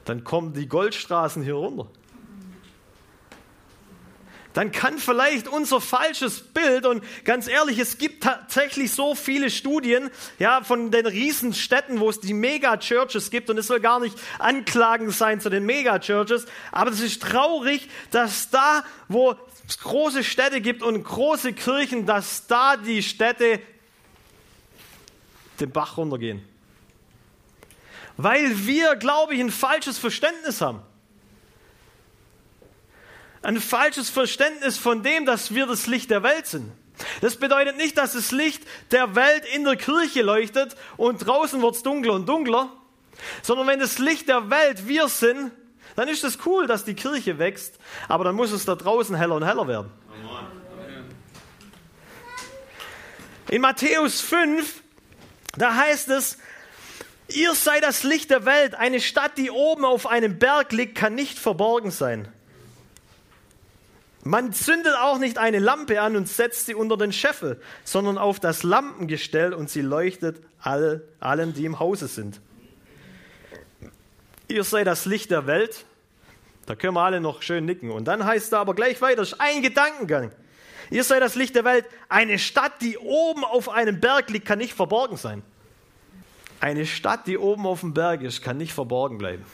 dann 0.04 0.24
kommen 0.24 0.52
die 0.52 0.68
Goldstraßen 0.68 1.42
hier 1.42 1.54
runter. 1.54 1.86
Dann 4.54 4.72
kann 4.72 4.98
vielleicht 4.98 5.48
unser 5.48 5.80
falsches 5.80 6.40
Bild, 6.40 6.86
und 6.86 7.02
ganz 7.24 7.48
ehrlich, 7.48 7.78
es 7.78 7.98
gibt 7.98 8.22
tatsächlich 8.22 8.92
so 8.92 9.14
viele 9.14 9.50
Studien 9.50 10.10
ja, 10.38 10.62
von 10.62 10.90
den 10.90 11.06
Riesenstädten, 11.06 12.00
wo 12.00 12.10
es 12.10 12.20
die 12.20 12.34
Mega-Churches 12.34 13.30
gibt, 13.30 13.50
und 13.50 13.58
es 13.58 13.66
soll 13.66 13.80
gar 13.80 14.00
nicht 14.00 14.16
anklagend 14.38 15.12
sein 15.12 15.40
zu 15.40 15.48
den 15.48 15.64
Mega-Churches, 15.64 16.46
aber 16.70 16.90
es 16.90 17.00
ist 17.00 17.22
traurig, 17.22 17.88
dass 18.10 18.50
da, 18.50 18.84
wo 19.08 19.34
es 19.66 19.78
große 19.78 20.24
Städte 20.24 20.60
gibt 20.60 20.82
und 20.82 21.02
große 21.02 21.52
Kirchen, 21.52 22.06
dass 22.06 22.46
da 22.46 22.76
die 22.76 23.02
Städte 23.02 23.60
den 25.60 25.70
Bach 25.70 25.96
runtergehen 25.96 26.42
weil 28.16 28.66
wir, 28.66 28.96
glaube 28.96 29.34
ich, 29.34 29.40
ein 29.40 29.50
falsches 29.50 29.98
Verständnis 29.98 30.60
haben. 30.60 30.82
Ein 33.42 33.60
falsches 33.60 34.08
Verständnis 34.08 34.78
von 34.78 35.02
dem, 35.02 35.26
dass 35.26 35.54
wir 35.54 35.66
das 35.66 35.86
Licht 35.86 36.10
der 36.10 36.22
Welt 36.22 36.46
sind. 36.46 36.70
Das 37.20 37.36
bedeutet 37.36 37.76
nicht, 37.76 37.98
dass 37.98 38.12
das 38.12 38.30
Licht 38.30 38.62
der 38.90 39.14
Welt 39.16 39.44
in 39.54 39.64
der 39.64 39.76
Kirche 39.76 40.22
leuchtet 40.22 40.76
und 40.96 41.26
draußen 41.26 41.60
wird 41.60 41.74
es 41.74 41.82
dunkler 41.82 42.12
und 42.14 42.28
dunkler, 42.28 42.70
sondern 43.42 43.66
wenn 43.66 43.80
das 43.80 43.98
Licht 43.98 44.28
der 44.28 44.50
Welt 44.50 44.86
wir 44.86 45.08
sind, 45.08 45.50
dann 45.96 46.08
ist 46.08 46.22
es 46.22 46.38
cool, 46.46 46.66
dass 46.66 46.84
die 46.84 46.94
Kirche 46.94 47.38
wächst, 47.38 47.78
aber 48.08 48.24
dann 48.24 48.34
muss 48.34 48.52
es 48.52 48.64
da 48.64 48.74
draußen 48.76 49.16
heller 49.16 49.34
und 49.34 49.44
heller 49.44 49.66
werden. 49.66 49.90
In 53.50 53.60
Matthäus 53.60 54.20
5, 54.20 54.82
da 55.58 55.74
heißt 55.74 56.08
es, 56.10 56.38
Ihr 57.28 57.54
seid 57.54 57.82
das 57.82 58.02
Licht 58.02 58.30
der 58.30 58.44
Welt. 58.44 58.74
Eine 58.74 59.00
Stadt, 59.00 59.38
die 59.38 59.50
oben 59.50 59.84
auf 59.84 60.06
einem 60.06 60.38
Berg 60.38 60.72
liegt, 60.72 60.96
kann 60.96 61.14
nicht 61.14 61.38
verborgen 61.38 61.90
sein. 61.90 62.28
Man 64.24 64.52
zündet 64.52 64.94
auch 65.00 65.18
nicht 65.18 65.38
eine 65.38 65.58
Lampe 65.58 66.00
an 66.00 66.14
und 66.14 66.28
setzt 66.28 66.66
sie 66.66 66.74
unter 66.74 66.96
den 66.96 67.12
Scheffel, 67.12 67.60
sondern 67.82 68.18
auf 68.18 68.38
das 68.38 68.62
Lampengestell 68.62 69.52
und 69.52 69.68
sie 69.68 69.80
leuchtet 69.80 70.40
all, 70.60 71.02
allen, 71.18 71.54
die 71.54 71.64
im 71.64 71.80
Hause 71.80 72.06
sind. 72.06 72.40
Ihr 74.46 74.62
seid 74.62 74.86
das 74.86 75.06
Licht 75.06 75.30
der 75.32 75.46
Welt. 75.46 75.84
Da 76.66 76.76
können 76.76 76.94
wir 76.94 77.02
alle 77.02 77.20
noch 77.20 77.42
schön 77.42 77.64
nicken. 77.64 77.90
Und 77.90 78.06
dann 78.06 78.24
heißt 78.24 78.46
es 78.46 78.52
aber 78.52 78.74
gleich 78.74 79.00
weiter, 79.00 79.26
ein 79.38 79.60
Gedankengang. 79.60 80.30
Ihr 80.90 81.02
seid 81.02 81.22
das 81.22 81.34
Licht 81.34 81.56
der 81.56 81.64
Welt. 81.64 81.86
Eine 82.08 82.38
Stadt, 82.38 82.80
die 82.80 82.98
oben 82.98 83.44
auf 83.44 83.70
einem 83.70 83.98
Berg 83.98 84.30
liegt, 84.30 84.46
kann 84.46 84.58
nicht 84.58 84.74
verborgen 84.74 85.16
sein. 85.16 85.42
Eine 86.60 86.86
Stadt, 86.86 87.26
die 87.26 87.38
oben 87.38 87.66
auf 87.66 87.80
dem 87.80 87.92
Berg 87.92 88.22
ist, 88.22 88.42
kann 88.42 88.58
nicht 88.58 88.72
verborgen 88.72 89.18
bleiben. 89.18 89.44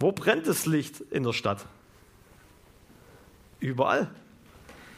Wo 0.00 0.12
brennt 0.12 0.46
das 0.46 0.66
Licht 0.66 1.00
in 1.10 1.22
der 1.22 1.32
Stadt? 1.32 1.64
Überall. 3.60 4.10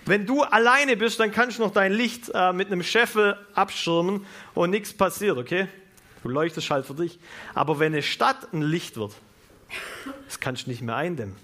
Wenn 0.04 0.26
du 0.26 0.42
alleine 0.42 0.96
bist, 0.96 1.18
dann 1.20 1.32
kannst 1.32 1.58
du 1.58 1.62
noch 1.62 1.72
dein 1.72 1.92
Licht 1.92 2.30
äh, 2.32 2.52
mit 2.52 2.68
einem 2.68 2.82
Scheffel 2.82 3.36
abschirmen 3.54 4.24
und 4.54 4.70
nichts 4.70 4.92
passiert, 4.92 5.36
okay? 5.36 5.68
Du 6.22 6.28
leuchtest 6.28 6.70
halt 6.70 6.86
für 6.86 6.94
dich. 6.94 7.18
Aber 7.54 7.78
wenn 7.78 7.92
eine 7.92 8.02
Stadt 8.02 8.52
ein 8.52 8.62
Licht 8.62 8.96
wird, 8.96 9.12
das 10.26 10.40
kannst 10.40 10.66
du 10.66 10.70
nicht 10.70 10.82
mehr 10.82 10.96
eindämmen. 10.96 11.36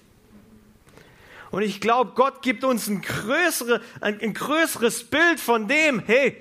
Und 1.51 1.62
ich 1.62 1.81
glaube, 1.81 2.12
Gott 2.15 2.43
gibt 2.43 2.65
uns 2.65 2.88
ein, 2.88 3.03
größere, 3.03 3.81
ein, 4.01 4.21
ein 4.21 4.33
größeres 4.33 5.05
Bild 5.05 5.38
von 5.38 5.69
dem, 5.69 6.01
hey, 6.01 6.37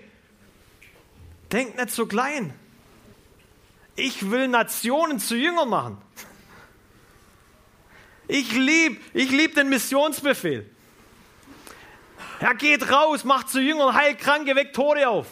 Denk 1.51 1.75
nicht 1.75 1.91
so 1.91 2.05
klein. 2.05 2.53
Ich 3.95 4.31
will 4.31 4.47
Nationen 4.47 5.19
zu 5.19 5.35
Jüngern 5.35 5.69
machen. 5.69 5.97
Ich 8.31 8.53
liebe 8.53 8.95
ich 9.13 9.29
lieb 9.29 9.55
den 9.55 9.67
Missionsbefehl. 9.67 10.65
Er 12.39 12.55
geht 12.55 12.89
raus, 12.89 13.25
macht 13.25 13.49
zu 13.49 13.59
Jüngern, 13.59 13.93
heilt 13.93 14.19
Kranke, 14.19 14.55
weckt 14.55 14.73
Tode 14.73 15.09
auf. 15.09 15.27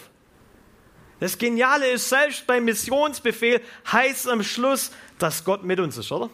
Das 1.21 1.37
Geniale 1.37 1.89
ist, 1.91 2.09
selbst 2.09 2.45
beim 2.45 2.65
Missionsbefehl 2.65 3.61
heißt 3.89 4.27
am 4.27 4.43
Schluss, 4.43 4.91
dass 5.17 5.45
Gott 5.45 5.63
mit 5.63 5.79
uns 5.79 5.95
ist, 5.95 6.11
oder? 6.11 6.29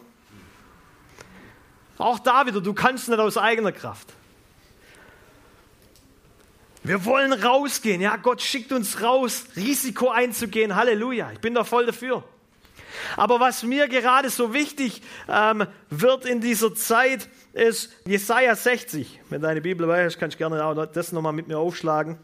Auch 1.98 2.18
da 2.18 2.44
wieder, 2.46 2.60
du 2.60 2.74
kannst 2.74 3.08
nicht 3.08 3.20
aus 3.20 3.38
eigener 3.38 3.70
Kraft. 3.70 4.12
Wir 6.82 7.04
wollen 7.04 7.32
rausgehen. 7.32 8.00
Ja, 8.00 8.16
Gott 8.16 8.42
schickt 8.42 8.72
uns 8.72 9.00
raus, 9.02 9.44
Risiko 9.54 10.08
einzugehen. 10.08 10.74
Halleluja. 10.74 11.30
Ich 11.30 11.38
bin 11.38 11.54
da 11.54 11.62
voll 11.62 11.86
dafür. 11.86 12.24
Aber 13.16 13.40
was 13.40 13.62
mir 13.62 13.88
gerade 13.88 14.30
so 14.30 14.52
wichtig 14.52 15.02
ähm, 15.28 15.66
wird 15.90 16.24
in 16.26 16.40
dieser 16.40 16.74
Zeit, 16.74 17.28
ist 17.52 17.90
Jesaja 18.04 18.54
60. 18.54 19.20
Wenn 19.30 19.42
deine 19.42 19.60
Bibel 19.60 19.86
dabei 19.86 20.04
ist, 20.04 20.18
kannst 20.18 20.34
du 20.34 20.38
gerne 20.38 20.88
das 20.92 21.12
nochmal 21.12 21.32
mit 21.32 21.48
mir 21.48 21.58
aufschlagen. 21.58 22.18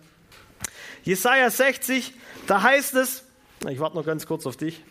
Jesaja 1.05 1.51
60, 1.51 2.15
da 2.47 2.63
heißt 2.63 2.95
es, 2.95 3.25
ich 3.69 3.81
warte 3.81 3.97
noch 3.97 4.07
ganz 4.07 4.27
kurz 4.27 4.47
auf 4.47 4.57
dich. 4.57 4.83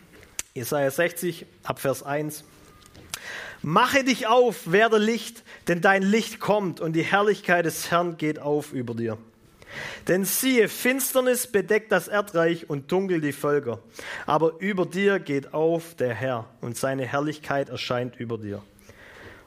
Jesaja 0.54 0.90
60, 0.90 1.46
ab 1.62 1.78
Vers 1.78 2.02
1. 2.02 2.44
Mache 3.62 4.04
dich 4.04 4.26
auf, 4.26 4.70
werde 4.70 4.98
Licht, 4.98 5.44
denn 5.68 5.80
dein 5.80 6.02
Licht 6.02 6.40
kommt 6.40 6.80
und 6.80 6.94
die 6.94 7.02
Herrlichkeit 7.02 7.64
des 7.64 7.90
Herrn 7.90 8.16
geht 8.16 8.40
auf 8.40 8.72
über 8.72 8.94
dir. 8.94 9.18
Denn 10.08 10.24
siehe, 10.24 10.68
Finsternis 10.68 11.46
bedeckt 11.46 11.92
das 11.92 12.08
Erdreich 12.08 12.68
und 12.68 12.90
dunkel 12.90 13.20
die 13.20 13.32
Völker. 13.32 13.78
Aber 14.26 14.58
über 14.58 14.86
dir 14.86 15.18
geht 15.18 15.54
auf 15.54 15.94
der 15.94 16.14
Herr 16.14 16.48
und 16.60 16.76
seine 16.76 17.06
Herrlichkeit 17.06 17.68
erscheint 17.68 18.16
über 18.16 18.38
dir. 18.38 18.62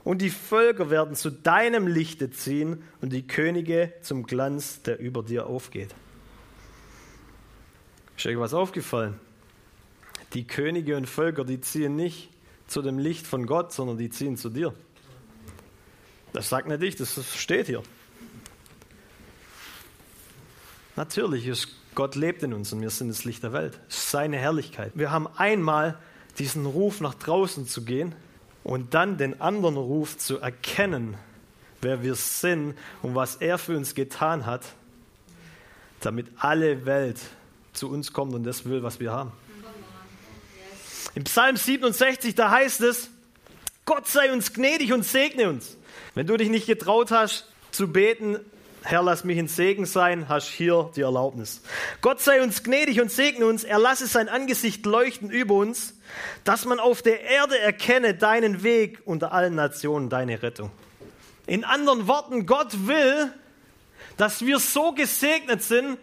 Und 0.03 0.21
die 0.21 0.29
Völker 0.29 0.89
werden 0.89 1.15
zu 1.15 1.31
deinem 1.31 1.87
Lichte 1.87 2.29
ziehen 2.29 2.83
und 3.01 3.11
die 3.11 3.25
Könige 3.25 3.91
zum 4.01 4.23
Glanz, 4.23 4.83
der 4.83 4.99
über 4.99 5.23
dir 5.23 5.47
aufgeht. 5.47 5.95
Ist 8.15 8.25
euch 8.27 8.37
was 8.37 8.53
aufgefallen? 8.53 9.19
Die 10.33 10.45
Könige 10.45 10.95
und 10.95 11.07
Völker, 11.07 11.43
die 11.43 11.59
ziehen 11.59 11.95
nicht 11.95 12.29
zu 12.67 12.81
dem 12.81 12.99
Licht 12.99 13.25
von 13.27 13.45
Gott, 13.45 13.73
sondern 13.73 13.97
die 13.97 14.09
ziehen 14.09 14.37
zu 14.37 14.49
dir. 14.49 14.73
Das 16.33 16.49
sagt 16.49 16.67
nicht 16.67 16.83
ich, 16.83 16.95
das 16.95 17.19
steht 17.35 17.67
hier. 17.67 17.81
Natürlich 20.95 21.47
ist 21.47 21.67
Gott 21.95 22.15
lebt 22.15 22.43
in 22.43 22.53
uns 22.53 22.73
und 22.73 22.81
wir 22.81 22.89
sind 22.89 23.07
das 23.07 23.23
Licht 23.23 23.43
der 23.43 23.53
Welt. 23.53 23.79
Seine 23.87 24.37
Herrlichkeit. 24.37 24.91
Wir 24.95 25.11
haben 25.11 25.27
einmal 25.37 25.97
diesen 26.37 26.65
Ruf 26.65 26.99
nach 26.99 27.13
draußen 27.13 27.67
zu 27.67 27.83
gehen 27.83 28.13
und 28.63 28.93
dann 28.93 29.17
den 29.17 29.39
anderen 29.39 29.77
Ruf 29.77 30.17
zu 30.17 30.39
erkennen, 30.39 31.15
wer 31.81 32.03
wir 32.03 32.15
sind 32.15 32.75
und 33.01 33.15
was 33.15 33.37
er 33.37 33.57
für 33.57 33.77
uns 33.77 33.95
getan 33.95 34.45
hat, 34.45 34.63
damit 36.01 36.27
alle 36.37 36.85
Welt 36.85 37.19
zu 37.71 37.89
uns 37.89 38.11
kommt 38.11 38.33
und 38.33 38.43
das 38.43 38.65
will, 38.65 38.83
was 38.83 38.99
wir 38.99 39.11
haben. 39.11 39.31
Im 41.13 41.23
Psalm 41.23 41.55
67, 41.55 42.35
da 42.35 42.51
heißt 42.51 42.81
es, 42.81 43.09
Gott 43.85 44.07
sei 44.07 44.33
uns 44.33 44.51
gnädig 44.51 44.91
und 44.91 45.05
segne 45.05 45.47
uns. 45.47 45.77
Wenn 46.13 46.27
du 46.27 46.35
dich 46.35 46.49
nicht 46.49 46.67
getraut 46.67 47.11
hast 47.11 47.49
zu 47.71 47.87
beten, 47.87 48.39
Herr, 48.87 49.01
lass 49.01 49.23
mich 49.23 49.39
ein 49.39 49.47
Segen 49.47 49.87
sein, 49.87 50.29
hast 50.29 50.47
hier 50.47 50.91
die 50.95 51.01
Erlaubnis. 51.01 51.63
Gott 52.01 52.21
sei 52.21 52.43
uns 52.43 52.61
gnädig 52.61 53.01
und 53.01 53.11
segne 53.11 53.47
uns, 53.47 53.63
er 53.63 53.79
lasse 53.79 54.05
sein 54.05 54.29
Angesicht 54.29 54.85
leuchten 54.85 55.31
über 55.31 55.55
uns, 55.55 55.95
dass 56.43 56.65
man 56.65 56.79
auf 56.79 57.01
der 57.01 57.21
Erde 57.21 57.57
erkenne 57.57 58.13
deinen 58.13 58.61
Weg 58.61 59.01
unter 59.05 59.31
allen 59.31 59.55
Nationen, 59.55 60.09
deine 60.09 60.43
Rettung. 60.43 60.69
In 61.47 61.63
anderen 61.63 62.05
Worten, 62.07 62.45
Gott 62.45 62.85
will, 62.85 63.33
dass 64.17 64.45
wir 64.45 64.59
so 64.59 64.91
gesegnet 64.91 65.63
sind, 65.63 65.97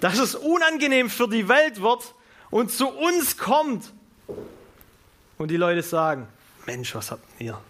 dass 0.00 0.18
es 0.18 0.34
unangenehm 0.34 1.10
für 1.10 1.28
die 1.28 1.50
Welt 1.50 1.82
wird 1.82 2.14
und 2.48 2.72
zu 2.72 2.88
uns 2.88 3.36
kommt. 3.36 3.92
Und 5.36 5.50
die 5.50 5.58
Leute 5.58 5.82
sagen, 5.82 6.28
Mensch, 6.64 6.94
was 6.94 7.10
habt 7.10 7.28
ihr? 7.38 7.60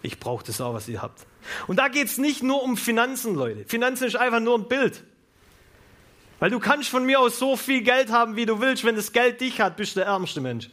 Ich 0.00 0.20
brauche 0.20 0.44
das 0.44 0.60
auch, 0.60 0.74
was 0.74 0.86
ihr 0.86 1.02
habt. 1.02 1.26
Und 1.66 1.78
da 1.78 1.88
geht 1.88 2.08
es 2.08 2.18
nicht 2.18 2.42
nur 2.42 2.62
um 2.62 2.76
Finanzen, 2.76 3.34
Leute. 3.34 3.64
Finanzen 3.66 4.06
ist 4.06 4.16
einfach 4.16 4.40
nur 4.40 4.58
ein 4.58 4.68
Bild. 4.68 5.02
Weil 6.38 6.50
du 6.50 6.58
kannst 6.58 6.88
von 6.88 7.04
mir 7.04 7.20
aus 7.20 7.38
so 7.38 7.56
viel 7.56 7.82
Geld 7.82 8.10
haben, 8.10 8.36
wie 8.36 8.46
du 8.46 8.60
willst. 8.60 8.84
Wenn 8.84 8.96
das 8.96 9.12
Geld 9.12 9.40
dich 9.40 9.60
hat, 9.60 9.76
bist 9.76 9.94
du 9.94 10.00
der 10.00 10.08
ärmste 10.08 10.40
Mensch. 10.40 10.70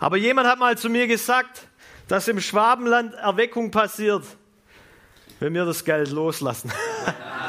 Aber 0.00 0.16
jemand 0.16 0.48
hat 0.48 0.58
mal 0.58 0.76
zu 0.76 0.88
mir 0.88 1.06
gesagt, 1.06 1.68
dass 2.08 2.26
im 2.28 2.40
Schwabenland 2.40 3.14
Erweckung 3.14 3.70
passiert, 3.70 4.24
wenn 5.40 5.54
wir 5.54 5.64
das 5.64 5.84
Geld 5.84 6.10
loslassen. 6.10 6.72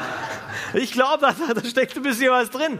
ich 0.74 0.92
glaube, 0.92 1.20
da, 1.22 1.54
da 1.54 1.64
steckt 1.64 1.96
ein 1.96 2.02
bisschen 2.02 2.30
was 2.30 2.50
drin. 2.50 2.78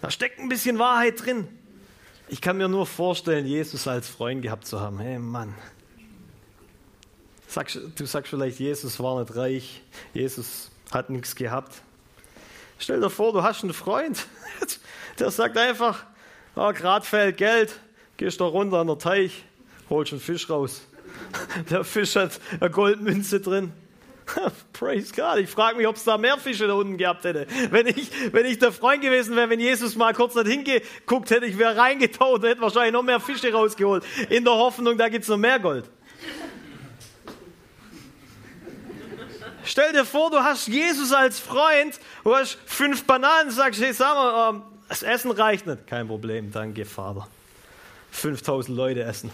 Da 0.00 0.10
steckt 0.10 0.38
ein 0.38 0.48
bisschen 0.48 0.78
Wahrheit 0.78 1.24
drin. 1.24 1.48
Ich 2.28 2.40
kann 2.40 2.56
mir 2.56 2.68
nur 2.68 2.86
vorstellen, 2.86 3.46
Jesus 3.46 3.88
als 3.88 4.08
Freund 4.08 4.42
gehabt 4.42 4.66
zu 4.66 4.80
haben. 4.80 4.98
Hey 4.98 5.18
Mann. 5.18 5.54
Sagst, 7.58 7.80
du 7.96 8.06
sagst 8.06 8.30
vielleicht, 8.30 8.60
Jesus 8.60 9.00
war 9.00 9.18
nicht 9.18 9.34
reich, 9.34 9.82
Jesus 10.14 10.70
hat 10.92 11.10
nichts 11.10 11.34
gehabt. 11.34 11.74
Stell 12.78 13.00
dir 13.00 13.10
vor, 13.10 13.32
du 13.32 13.42
hast 13.42 13.64
einen 13.64 13.72
Freund, 13.72 14.28
der 15.18 15.32
sagt 15.32 15.58
einfach, 15.58 16.04
oh, 16.54 16.72
gerade 16.72 17.04
fällt 17.04 17.36
Geld, 17.36 17.80
gehst 18.16 18.40
da 18.40 18.44
runter 18.44 18.76
an 18.76 18.86
den 18.86 19.00
Teich, 19.00 19.42
holst 19.90 20.12
einen 20.12 20.20
Fisch 20.20 20.48
raus. 20.48 20.82
Der 21.70 21.82
Fisch 21.82 22.14
hat 22.14 22.38
eine 22.60 22.70
Goldmünze 22.70 23.40
drin. 23.40 23.72
Praise 24.72 25.12
God. 25.12 25.38
Ich 25.38 25.50
frage 25.50 25.78
mich, 25.78 25.88
ob 25.88 25.96
es 25.96 26.04
da 26.04 26.16
mehr 26.16 26.38
Fische 26.38 26.68
da 26.68 26.74
unten 26.74 26.96
gehabt 26.96 27.24
hätte. 27.24 27.48
Wenn 27.70 27.88
ich, 27.88 28.12
wenn 28.32 28.46
ich 28.46 28.60
der 28.60 28.70
Freund 28.70 29.02
gewesen 29.02 29.34
wäre, 29.34 29.50
wenn 29.50 29.58
Jesus 29.58 29.96
mal 29.96 30.14
kurz 30.14 30.36
nicht 30.36 30.46
hingeguckt 30.46 31.30
hätte, 31.30 31.46
ich 31.46 31.58
wäre 31.58 31.76
reingetaucht 31.76 32.44
und 32.44 32.48
hätte 32.48 32.60
wahrscheinlich 32.60 32.92
noch 32.92 33.02
mehr 33.02 33.18
Fische 33.18 33.52
rausgeholt. 33.52 34.04
In 34.28 34.44
der 34.44 34.52
Hoffnung, 34.52 34.96
da 34.96 35.08
gibt 35.08 35.24
es 35.24 35.28
noch 35.28 35.38
mehr 35.38 35.58
Gold. 35.58 35.90
Stell 39.68 39.92
dir 39.92 40.06
vor, 40.06 40.30
du 40.30 40.42
hast 40.42 40.66
Jesus 40.66 41.12
als 41.12 41.38
Freund, 41.38 42.00
du 42.24 42.34
hast 42.34 42.56
fünf 42.64 43.04
Bananen, 43.04 43.50
sagst, 43.50 43.82
hey, 43.82 43.92
sag 43.92 44.14
mal, 44.14 44.54
ähm, 44.54 44.62
das 44.88 45.02
Essen 45.02 45.30
reicht 45.30 45.66
nicht. 45.66 45.86
Kein 45.86 46.08
Problem, 46.08 46.50
danke, 46.50 46.86
Vater. 46.86 47.28
5000 48.10 48.74
Leute 48.74 49.02
essen. 49.02 49.30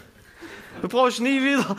Du 0.82 0.88
brauchst 0.88 1.20
nie 1.20 1.40
wieder. 1.40 1.76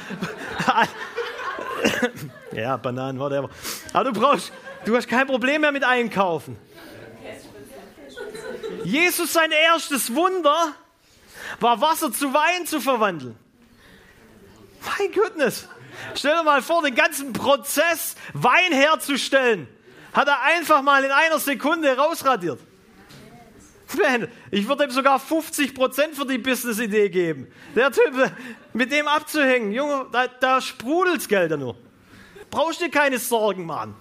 ja, 2.54 2.78
Bananen, 2.78 3.20
whatever. 3.20 3.50
Aber 3.92 4.14
du 4.14 4.18
brauchst, 4.18 4.54
du 4.86 4.96
hast 4.96 5.10
kein 5.10 5.28
Problem 5.28 5.60
mehr 5.60 5.74
mit 5.74 5.84
Einkaufen. 5.84 6.56
Jesus, 8.86 9.34
sein 9.34 9.52
erstes 9.52 10.16
Wunder 10.16 10.74
war 11.60 11.82
Wasser 11.82 12.10
zu 12.14 12.34
Wein 12.34 12.66
zu 12.66 12.80
verwandeln. 12.80 13.36
Mein 14.98 15.12
Goodness. 15.12 15.68
Stell 16.16 16.36
dir 16.36 16.44
mal 16.44 16.62
vor, 16.62 16.82
den 16.82 16.96
ganzen 16.96 17.34
Prozess, 17.34 18.16
Wein 18.34 18.72
herzustellen, 18.72 19.68
hat 20.14 20.28
er 20.28 20.42
einfach 20.42 20.82
mal 20.82 21.04
in 21.04 21.12
einer 21.12 21.40
Sekunde 21.40 21.96
rausradiert. 21.96 22.60
Ich 24.52 24.68
würde 24.68 24.84
ihm 24.84 24.92
sogar 24.92 25.20
50% 25.20 26.14
für 26.14 26.26
die 26.26 26.38
Business-Idee 26.38 27.10
geben. 27.10 27.48
Der 27.76 27.92
Typ, 27.92 28.32
mit 28.74 28.92
dem 28.92 29.08
abzuhängen, 29.08 29.72
Junge, 29.72 30.08
da, 30.12 30.28
da 30.28 30.60
sprudelt's 30.60 31.28
Gelder 31.28 31.58
nur. 31.58 31.78
Brauchst 32.50 32.82
dir 32.82 32.90
keine 32.90 33.20
Sorgen 33.20 33.66
machen. 33.66 33.96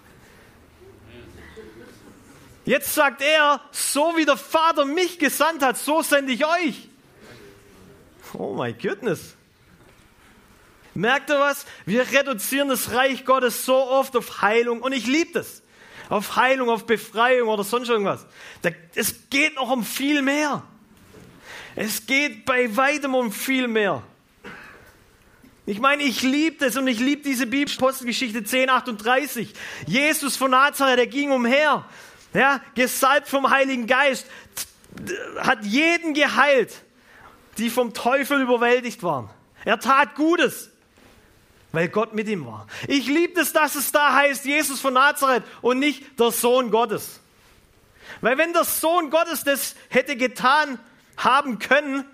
Jetzt 2.64 2.94
sagt 2.94 3.20
er, 3.20 3.61
so 3.70 4.14
wie 4.16 4.24
der 4.24 4.38
Vater 4.38 4.85
mich 4.85 5.18
gesandt 5.18 5.62
hat, 5.62 5.76
so 5.76 6.02
sende 6.02 6.33
ich 6.33 6.44
euch. 6.46 6.88
Oh 8.33 8.54
my 8.54 8.72
goodness. 8.72 9.35
Merkt 10.94 11.30
ihr 11.30 11.40
was? 11.40 11.66
Wir 11.87 12.11
reduzieren 12.12 12.68
das 12.68 12.92
Reich 12.92 13.24
Gottes 13.24 13.64
so 13.64 13.74
oft 13.74 14.16
auf 14.16 14.42
Heilung 14.42 14.80
und 14.80 14.92
ich 14.92 15.07
liebe 15.07 15.33
das 15.33 15.62
auf 16.09 16.37
Heilung, 16.37 16.68
auf 16.68 16.87
Befreiung 16.87 17.48
oder 17.48 17.64
sonst 17.64 17.88
irgendwas. 17.88 18.26
Es 18.94 19.28
geht 19.30 19.57
noch 19.57 19.70
um 19.70 19.85
viel 19.85 20.22
mehr. 20.22 20.62
Es 21.76 22.07
geht 22.07 22.44
bei 22.44 22.76
weitem 22.76 23.14
um 23.14 23.33
viel 23.33 23.66
mehr. 23.66 24.02
Ich 25.66 25.80
meine, 25.80 26.02
ich 26.02 26.22
liebe 26.22 26.64
das 26.64 26.76
und 26.76 26.87
ich 26.87 27.00
liebe 27.00 27.22
diese 27.22 27.46
Bibelpostelgeschichte 27.46 28.38
1038. 28.38 29.54
Jesus 29.87 30.37
von 30.37 30.50
Nazareth, 30.50 30.98
der 30.98 31.07
ging 31.07 31.33
umher, 31.33 31.87
ja, 32.35 32.61
gesalbt 32.74 33.28
vom 33.28 33.48
Heiligen 33.48 33.87
Geist, 33.87 34.26
hat 35.38 35.64
jeden 35.64 36.12
geheilt, 36.12 36.74
die 37.57 37.70
vom 37.70 37.94
Teufel 37.94 38.42
überwältigt 38.42 39.02
waren. 39.02 39.30
Er 39.64 39.80
tat 39.80 40.14
Gutes. 40.16 40.70
Weil 41.74 41.88
Gott 41.88 42.14
mit 42.14 42.28
ihm 42.28 42.46
war. 42.46 42.66
Ich 42.88 43.06
liebe 43.06 43.40
es, 43.40 43.52
dass 43.52 43.74
es 43.74 43.92
da 43.92 44.14
heißt, 44.14 44.44
Jesus 44.44 44.80
von 44.80 44.94
Nazareth 44.94 45.42
und 45.60 45.78
nicht 45.78 46.18
der 46.18 46.30
Sohn 46.30 46.70
Gottes. 46.70 47.20
Weil 48.20 48.38
wenn 48.38 48.52
der 48.52 48.64
Sohn 48.64 49.10
Gottes 49.10 49.44
das 49.44 49.74
hätte 49.88 50.16
getan 50.16 50.78
haben 51.16 51.58
können, 51.58 52.04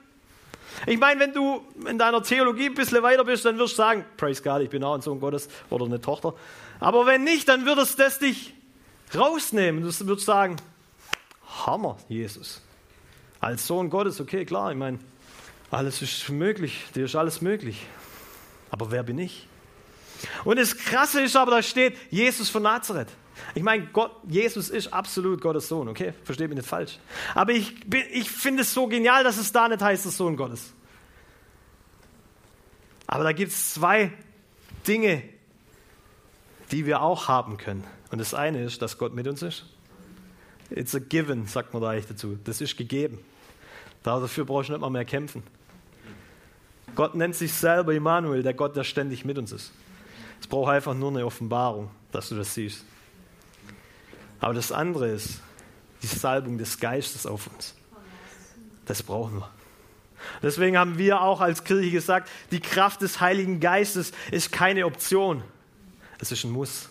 ich 0.87 0.99
meine, 0.99 1.21
wenn 1.21 1.33
du 1.33 1.63
in 1.89 1.99
deiner 1.99 2.23
Theologie 2.23 2.67
ein 2.67 2.75
bisschen 2.75 3.03
weiter 3.03 3.25
bist, 3.25 3.45
dann 3.45 3.59
wirst 3.59 3.75
du 3.75 3.77
sagen, 3.77 4.05
praise 4.17 4.43
God, 4.43 4.63
ich 4.63 4.71
bin 4.71 4.83
auch 4.83 4.95
ein 4.95 5.03
Sohn 5.03 5.21
Gottes 5.21 5.49
oder 5.69 5.85
eine 5.85 6.01
Tochter. 6.01 6.35
Aber 6.79 7.07
wenn 7.07 7.25
nicht, 7.25 7.49
dann 7.49 7.67
würdest 7.67 7.99
das 7.99 8.19
dich 8.19 8.55
rausnehmen. 9.15 9.83
Du 9.83 10.07
würdest 10.07 10.27
sagen, 10.27 10.57
Hammer, 11.67 11.99
Jesus. 12.09 12.63
Als 13.41 13.67
Sohn 13.67 13.91
Gottes, 13.91 14.21
okay, 14.21 14.45
klar, 14.45 14.71
ich 14.71 14.79
meine, 14.79 15.01
alles 15.71 16.03
ist 16.03 16.29
möglich, 16.31 16.85
dir 16.95 17.05
ist 17.05 17.17
alles 17.17 17.41
möglich. 17.41 17.87
Aber 18.71 18.91
wer 18.91 19.03
bin 19.03 19.19
ich? 19.19 19.47
Und 20.45 20.59
das 20.59 20.77
Krasse 20.77 21.23
ist 21.23 21.37
aber, 21.37 21.51
da 21.51 21.63
steht 21.63 21.97
Jesus 22.11 22.49
von 22.51 22.63
Nazareth. 22.63 23.09
Ich 23.55 23.63
meine, 23.63 23.87
Gott, 23.87 24.13
Jesus 24.29 24.69
ist 24.69 24.93
absolut 24.93 25.41
Gottes 25.41 25.69
Sohn, 25.69 25.89
okay? 25.89 26.13
Versteht 26.25 26.49
mich 26.49 26.57
nicht 26.57 26.69
falsch. 26.69 26.99
Aber 27.35 27.53
ich, 27.53 27.75
ich 28.13 28.31
finde 28.31 28.63
es 28.63 28.73
so 28.73 28.87
genial, 28.87 29.25
dass 29.25 29.39
es 29.39 29.51
da 29.53 29.69
nicht 29.69 29.83
heißt, 29.83 30.05
der 30.05 30.13
Sohn 30.13 30.37
Gottes. 30.37 30.73
Aber 33.07 33.25
da 33.25 33.33
gibt 33.33 33.53
es 33.53 33.75
zwei 33.75 34.13
Dinge, 34.87 35.23
die 36.71 36.87
wir 36.87 37.03
auch 37.03 37.29
haben 37.29 37.57
können. 37.57 37.85
Und 38.11 38.19
das 38.19 38.35
eine 38.35 38.63
ist, 38.63 38.83
dass 38.83 38.99
Gott 38.99 39.15
mit 39.15 39.27
uns 39.27 39.43
ist. 39.43 39.65
It's 40.71 40.95
a 40.95 41.01
given, 41.01 41.47
sagt 41.47 41.73
man 41.73 41.83
da 41.83 41.91
eigentlich 41.91 42.07
dazu. 42.07 42.39
Das 42.45 42.61
ist 42.61 42.77
gegeben. 42.77 43.19
Dafür 44.03 44.45
brauchst 44.45 44.69
du 44.69 44.73
nicht 44.73 44.81
mal 44.81 44.91
mehr 44.91 45.05
kämpfen. 45.05 45.43
Gott 46.95 47.15
nennt 47.15 47.35
sich 47.35 47.53
selber 47.53 47.93
Immanuel, 47.93 48.43
der 48.43 48.55
Gott, 48.55 48.77
der 48.77 48.85
ständig 48.85 49.25
mit 49.25 49.39
uns 49.39 49.53
ist. 49.53 49.73
Es 50.41 50.47
braucht 50.47 50.73
einfach 50.73 50.95
nur 50.95 51.11
eine 51.11 51.27
Offenbarung, 51.27 51.91
dass 52.13 52.31
du 52.31 52.37
das 52.37 52.55
siehst. 52.55 52.85
Aber 54.41 54.55
das 54.55 54.73
andere 54.73 55.09
ist 55.09 55.41
die 56.03 56.07
Salbung 56.07 56.59
des 56.59 56.79
Geistes 56.79 57.27
auf 57.27 57.47
uns. 57.47 57.75
Das 58.87 59.03
brauchen 59.03 59.39
wir. 59.39 59.51
Deswegen 60.43 60.77
haben 60.77 60.99
wir 60.99 61.21
auch 61.23 61.41
als 61.41 61.65
Kirche 61.65 61.91
gesagt, 61.91 62.29
die 62.51 62.61
Kraft 62.61 63.03
des 63.03 63.21
Heiligen 63.21 63.61
Geistes 63.61 64.13
ist 64.31 64.53
keine 64.53 64.87
Option. 64.87 65.43
Es 66.19 66.33
ist 66.33 66.45
ein 66.45 66.51
Muss. 66.51 66.89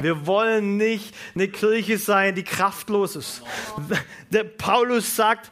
Wir 0.00 0.26
wollen 0.26 0.76
nicht 0.76 1.14
eine 1.34 1.48
Kirche 1.48 1.98
sein, 1.98 2.34
die 2.34 2.44
kraftlos 2.44 3.16
ist. 3.16 3.42
Der 4.30 4.44
Paulus 4.44 5.14
sagt, 5.14 5.50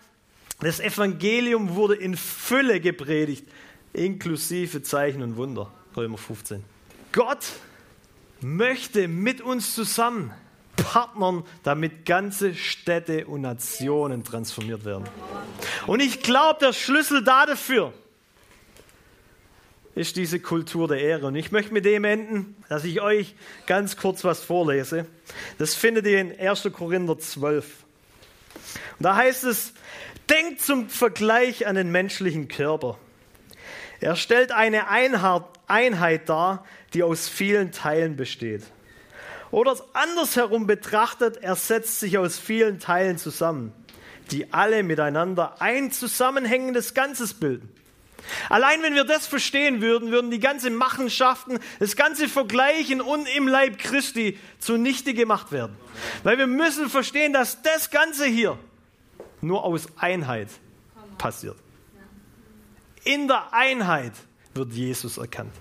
das 0.60 0.80
Evangelium 0.80 1.74
wurde 1.74 1.94
in 1.94 2.16
Fülle 2.16 2.80
gepredigt, 2.80 3.46
inklusive 3.92 4.82
Zeichen 4.82 5.22
und 5.22 5.36
Wunder. 5.36 5.70
Römer 5.96 6.18
15. 6.18 6.64
Gott 7.16 7.46
möchte 8.42 9.08
mit 9.08 9.40
uns 9.40 9.74
zusammen 9.74 10.34
partnern, 10.76 11.44
damit 11.62 12.04
ganze 12.04 12.54
Städte 12.54 13.26
und 13.26 13.40
Nationen 13.40 14.22
transformiert 14.22 14.84
werden. 14.84 15.08
Und 15.86 16.00
ich 16.00 16.22
glaube, 16.22 16.58
der 16.60 16.74
Schlüssel 16.74 17.24
dafür 17.24 17.94
ist 19.94 20.16
diese 20.16 20.40
Kultur 20.40 20.88
der 20.88 21.00
Ehre. 21.00 21.28
Und 21.28 21.36
ich 21.36 21.52
möchte 21.52 21.72
mit 21.72 21.86
dem 21.86 22.04
enden, 22.04 22.54
dass 22.68 22.84
ich 22.84 23.00
euch 23.00 23.34
ganz 23.64 23.96
kurz 23.96 24.22
was 24.22 24.40
vorlese. 24.40 25.06
Das 25.56 25.74
findet 25.74 26.06
ihr 26.06 26.20
in 26.20 26.38
1. 26.38 26.68
Korinther 26.70 27.18
12. 27.18 27.64
Und 28.98 29.02
da 29.02 29.16
heißt 29.16 29.44
es, 29.44 29.72
denkt 30.28 30.60
zum 30.60 30.90
Vergleich 30.90 31.66
an 31.66 31.76
den 31.76 31.90
menschlichen 31.90 32.48
Körper. 32.48 32.98
Er 34.00 34.16
stellt 34.16 34.52
eine 34.52 34.88
Einheit 34.90 35.44
dar, 35.68 36.64
die 36.94 37.02
aus 37.02 37.28
vielen 37.28 37.72
Teilen 37.72 38.16
besteht. 38.16 38.62
Oder 39.50 39.76
andersherum 39.92 40.66
betrachtet, 40.66 41.38
er 41.38 41.56
setzt 41.56 42.00
sich 42.00 42.18
aus 42.18 42.38
vielen 42.38 42.78
Teilen 42.78 43.16
zusammen, 43.16 43.72
die 44.30 44.52
alle 44.52 44.82
miteinander 44.82 45.60
ein 45.60 45.92
zusammenhängendes 45.92 46.94
Ganzes 46.94 47.34
bilden. 47.34 47.72
Allein 48.48 48.82
wenn 48.82 48.94
wir 48.94 49.04
das 49.04 49.26
verstehen 49.26 49.80
würden, 49.80 50.10
würden 50.10 50.30
die 50.30 50.40
ganzen 50.40 50.74
Machenschaften, 50.74 51.58
das 51.78 51.96
ganze 51.96 52.28
Vergleichen 52.28 53.00
und 53.00 53.28
im 53.36 53.46
Leib 53.46 53.78
Christi 53.78 54.38
zunichte 54.58 55.14
gemacht 55.14 55.52
werden. 55.52 55.76
Weil 56.24 56.38
wir 56.38 56.46
müssen 56.46 56.88
verstehen, 56.88 57.32
dass 57.32 57.62
das 57.62 57.90
Ganze 57.90 58.26
hier 58.26 58.58
nur 59.40 59.64
aus 59.64 59.86
Einheit 59.96 60.48
passiert. 61.18 61.56
In 63.04 63.28
der 63.28 63.52
Einheit 63.52 64.12
wird 64.56 64.72
Jesus 64.72 65.18
erkannt. 65.18 65.52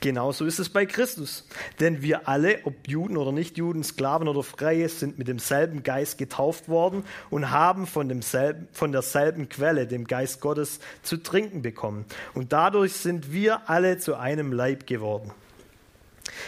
Genauso 0.00 0.46
ist 0.46 0.58
es 0.58 0.70
bei 0.70 0.86
Christus. 0.86 1.46
Denn 1.78 2.02
wir 2.02 2.26
alle, 2.26 2.60
ob 2.64 2.88
Juden 2.88 3.16
oder 3.16 3.32
Nichtjuden, 3.32 3.84
Sklaven 3.84 4.28
oder 4.28 4.42
Freie, 4.42 4.88
sind 4.88 5.18
mit 5.18 5.28
demselben 5.28 5.82
Geist 5.82 6.16
getauft 6.16 6.68
worden 6.68 7.04
und 7.28 7.50
haben 7.50 7.86
von, 7.86 8.08
demselben, 8.08 8.68
von 8.72 8.92
derselben 8.92 9.48
Quelle, 9.48 9.86
dem 9.86 10.06
Geist 10.06 10.40
Gottes, 10.40 10.80
zu 11.02 11.18
trinken 11.18 11.62
bekommen. 11.62 12.06
Und 12.34 12.52
dadurch 12.52 12.94
sind 12.94 13.32
wir 13.32 13.68
alle 13.68 13.98
zu 13.98 14.16
einem 14.16 14.52
Leib 14.52 14.86
geworden. 14.86 15.32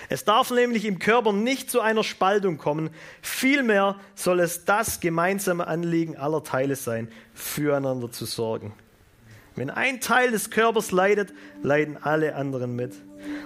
Es 0.08 0.24
darf 0.24 0.50
nämlich 0.50 0.84
im 0.84 0.98
Körper 0.98 1.32
nicht 1.32 1.70
zu 1.70 1.80
einer 1.80 2.04
Spaltung 2.04 2.56
kommen, 2.56 2.90
vielmehr 3.20 3.96
soll 4.14 4.40
es 4.40 4.64
das 4.64 5.00
gemeinsame 5.00 5.66
Anliegen 5.66 6.16
aller 6.16 6.44
Teile 6.44 6.76
sein, 6.76 7.08
füreinander 7.34 8.10
zu 8.10 8.24
sorgen. 8.24 8.72
Wenn 9.54 9.70
ein 9.70 10.00
Teil 10.00 10.30
des 10.30 10.50
Körpers 10.50 10.92
leidet, 10.92 11.32
leiden 11.62 11.98
alle 12.00 12.34
anderen 12.34 12.74
mit. 12.74 12.94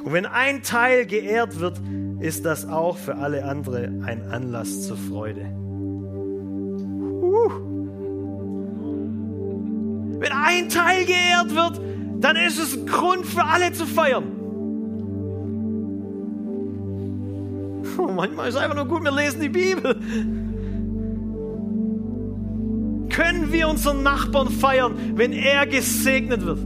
Und 0.05 0.13
wenn 0.13 0.27
ein 0.27 0.63
Teil 0.63 1.05
geehrt 1.07 1.59
wird, 1.59 1.81
ist 2.21 2.45
das 2.45 2.69
auch 2.69 2.97
für 2.97 3.17
alle 3.17 3.45
anderen 3.45 4.05
ein 4.05 4.31
Anlass 4.31 4.87
zur 4.87 4.97
Freude. 4.97 5.47
Uh. 7.23 7.51
Wenn 10.19 10.33
ein 10.33 10.69
Teil 10.69 11.05
geehrt 11.05 11.55
wird, 11.55 11.81
dann 12.21 12.37
ist 12.37 12.59
es 12.59 12.77
ein 12.77 12.87
Grund 12.87 13.27
für 13.27 13.45
alle 13.45 13.73
zu 13.73 13.85
feiern. 13.87 14.33
Oh, 17.99 18.13
manchmal 18.13 18.49
ist 18.49 18.55
es 18.55 18.61
einfach 18.61 18.77
nur 18.77 18.87
gut, 18.87 19.03
wir 19.03 19.11
lesen 19.11 19.41
die 19.41 19.49
Bibel 19.49 19.97
können 23.17 23.51
wir 23.51 23.67
unseren 23.69 24.03
Nachbarn 24.03 24.51
feiern, 24.51 24.95
wenn 25.15 25.33
er 25.33 25.67
gesegnet 25.67 26.45
wird. 26.45 26.59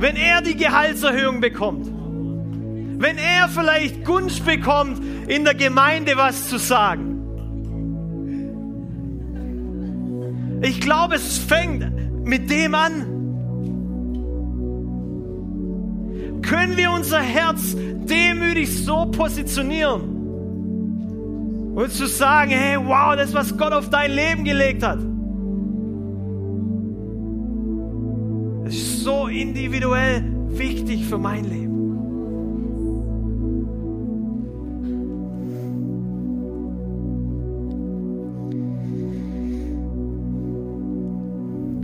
Wenn 0.00 0.16
er 0.16 0.42
die 0.42 0.56
Gehaltserhöhung 0.56 1.40
bekommt. 1.40 1.86
Wenn 3.00 3.16
er 3.16 3.48
vielleicht 3.48 4.04
Gunst 4.04 4.44
bekommt, 4.44 5.00
in 5.28 5.44
der 5.44 5.54
Gemeinde 5.54 6.16
was 6.16 6.48
zu 6.48 6.58
sagen. 6.58 7.06
Ich 10.62 10.80
glaube, 10.80 11.14
es 11.14 11.38
fängt 11.38 12.24
mit 12.24 12.50
dem 12.50 12.74
an. 12.74 13.06
Können 16.42 16.76
wir 16.76 16.90
unser 16.90 17.20
Herz 17.20 17.76
demütig 17.76 18.84
so 18.84 19.06
positionieren 19.06 20.02
und 21.76 21.92
zu 21.92 22.08
sagen, 22.08 22.50
hey, 22.50 22.76
wow, 22.76 23.14
das, 23.14 23.32
was 23.34 23.56
Gott 23.56 23.72
auf 23.72 23.88
dein 23.88 24.10
Leben 24.10 24.42
gelegt 24.42 24.82
hat. 24.82 24.98
So 29.02 29.28
individuell 29.28 30.22
wichtig 30.48 31.06
für 31.06 31.18
mein 31.18 31.44
Leben. 31.44 31.70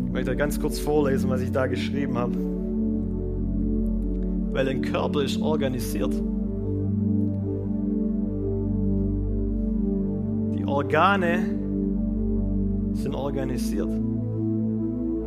Ich 0.07 0.13
möchte 0.13 0.37
ganz 0.37 0.61
kurz 0.61 0.79
vorlesen, 0.79 1.31
was 1.31 1.41
ich 1.41 1.53
da 1.53 1.67
geschrieben 1.67 2.19
habe. 2.19 2.35
Weil 4.53 4.65
dein 4.65 4.83
Körper 4.83 5.23
ist 5.23 5.41
organisiert. 5.41 6.13
Die 10.59 10.65
Organe 10.67 11.39
sind 12.95 13.15
organisiert. 13.15 13.91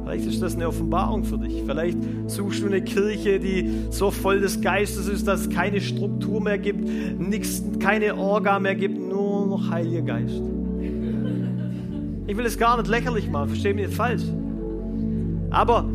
Vielleicht 0.09 0.25
ist 0.25 0.41
das 0.41 0.55
eine 0.55 0.67
Offenbarung 0.67 1.23
für 1.23 1.37
dich. 1.37 1.61
Vielleicht 1.67 1.95
suchst 2.25 2.63
du 2.63 2.65
eine 2.65 2.81
Kirche, 2.81 3.39
die 3.39 3.69
so 3.91 4.09
voll 4.09 4.39
des 4.39 4.59
Geistes 4.59 5.07
ist, 5.07 5.27
dass 5.27 5.41
es 5.41 5.49
keine 5.51 5.79
Struktur 5.81 6.41
mehr 6.41 6.57
gibt, 6.57 6.83
nichts, 7.19 7.61
keine 7.79 8.15
Orga 8.15 8.57
mehr 8.57 8.73
gibt, 8.73 8.97
nur 8.97 9.45
noch 9.45 9.69
Heiliger 9.69 10.01
Geist. 10.01 10.41
Ich 12.25 12.35
will 12.35 12.43
es 12.43 12.57
gar 12.57 12.77
nicht 12.77 12.89
lächerlich 12.89 13.29
machen, 13.29 13.49
verstehe 13.49 13.75
mich 13.75 13.85
nicht 13.85 13.97
falsch. 13.97 14.23
Aber 15.51 15.87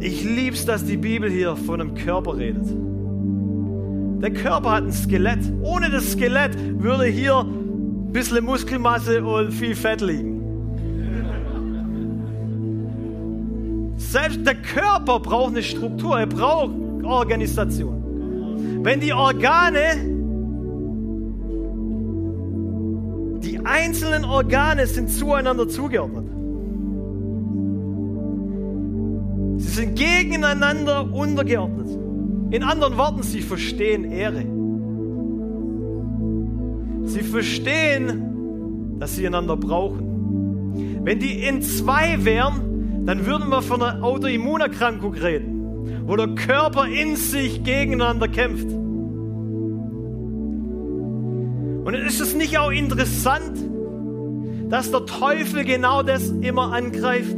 ich 0.00 0.22
liebe 0.22 0.54
es, 0.54 0.66
dass 0.66 0.84
die 0.84 0.98
Bibel 0.98 1.30
hier 1.30 1.56
von 1.56 1.80
einem 1.80 1.94
Körper 1.94 2.36
redet. 2.36 2.66
Der 4.20 4.34
Körper 4.34 4.72
hat 4.72 4.84
ein 4.84 4.92
Skelett. 4.92 5.50
Ohne 5.62 5.88
das 5.88 6.12
Skelett 6.12 6.58
würde 6.78 7.04
hier 7.04 7.38
ein 7.38 8.12
bisschen 8.12 8.44
Muskelmasse 8.44 9.24
und 9.24 9.50
viel 9.50 9.74
Fett 9.74 10.02
liegen. 10.02 10.29
Selbst 14.10 14.44
der 14.44 14.56
Körper 14.56 15.20
braucht 15.20 15.52
eine 15.52 15.62
Struktur, 15.62 16.18
er 16.18 16.26
braucht 16.26 16.74
Organisation. 17.04 18.80
Wenn 18.82 18.98
die 18.98 19.12
Organe, 19.12 19.78
die 23.40 23.60
einzelnen 23.64 24.24
Organe 24.24 24.88
sind 24.88 25.10
zueinander 25.10 25.68
zugeordnet. 25.68 26.24
Sie 29.60 29.68
sind 29.68 29.94
gegeneinander 29.94 31.14
untergeordnet. 31.14 31.96
In 32.50 32.64
anderen 32.64 32.98
Worten, 32.98 33.22
sie 33.22 33.42
verstehen 33.42 34.10
Ehre. 34.10 34.44
Sie 37.04 37.22
verstehen, 37.22 38.98
dass 38.98 39.14
sie 39.14 39.24
einander 39.24 39.56
brauchen. 39.56 41.04
Wenn 41.04 41.20
die 41.20 41.44
in 41.44 41.62
zwei 41.62 42.24
wären, 42.24 42.69
dann 43.06 43.26
würden 43.26 43.48
wir 43.48 43.62
von 43.62 43.82
einer 43.82 44.02
Autoimmunerkrankung 44.02 45.14
reden, 45.14 46.02
wo 46.06 46.16
der 46.16 46.28
Körper 46.28 46.86
in 46.86 47.16
sich 47.16 47.64
gegeneinander 47.64 48.28
kämpft. 48.28 48.70
Und 51.84 51.94
ist 51.94 52.20
es 52.20 52.34
nicht 52.34 52.58
auch 52.58 52.70
interessant, 52.70 53.58
dass 54.68 54.90
der 54.90 55.06
Teufel 55.06 55.64
genau 55.64 56.02
das 56.02 56.30
immer 56.30 56.72
angreift? 56.72 57.36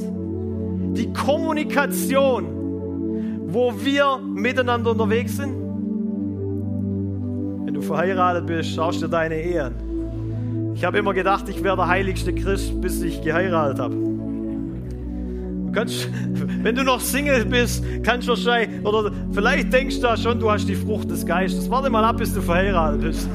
Die 0.95 1.13
Kommunikation, 1.13 2.45
wo 3.47 3.73
wir 3.83 4.19
miteinander 4.19 4.91
unterwegs 4.91 5.37
sind. 5.37 5.55
Wenn 7.65 7.75
du 7.75 7.81
verheiratet 7.81 8.47
bist, 8.47 8.75
schaust 8.75 9.01
du 9.01 9.09
deine 9.09 9.41
Ehe 9.41 9.65
an. 9.65 9.75
Ich 10.75 10.85
habe 10.85 10.99
immer 10.99 11.15
gedacht, 11.15 11.49
ich 11.49 11.63
wäre 11.63 11.77
der 11.77 11.87
heiligste 11.87 12.35
Christ, 12.35 12.79
bis 12.81 13.01
ich 13.03 13.23
geheiratet 13.23 13.79
habe. 13.79 14.12
Kannst, 15.73 16.09
wenn 16.63 16.75
du 16.75 16.85
noch 16.85 17.01
Single 17.01 17.45
bist, 17.47 17.85
kannst 18.03 18.29
du 18.29 18.33
wahrscheinlich, 18.33 18.85
oder 18.85 19.11
vielleicht 19.33 19.73
denkst 19.73 19.97
du 19.97 20.03
da 20.03 20.17
schon, 20.17 20.39
du 20.39 20.51
hast 20.51 20.69
die 20.69 20.75
Frucht 20.75 21.11
des 21.11 21.25
Geistes. 21.25 21.71
Warte 21.71 21.89
mal 21.89 22.05
ab, 22.05 22.19
bis 22.19 22.35
du 22.35 22.43
verheiratet 22.43 23.01
bist. 23.01 23.29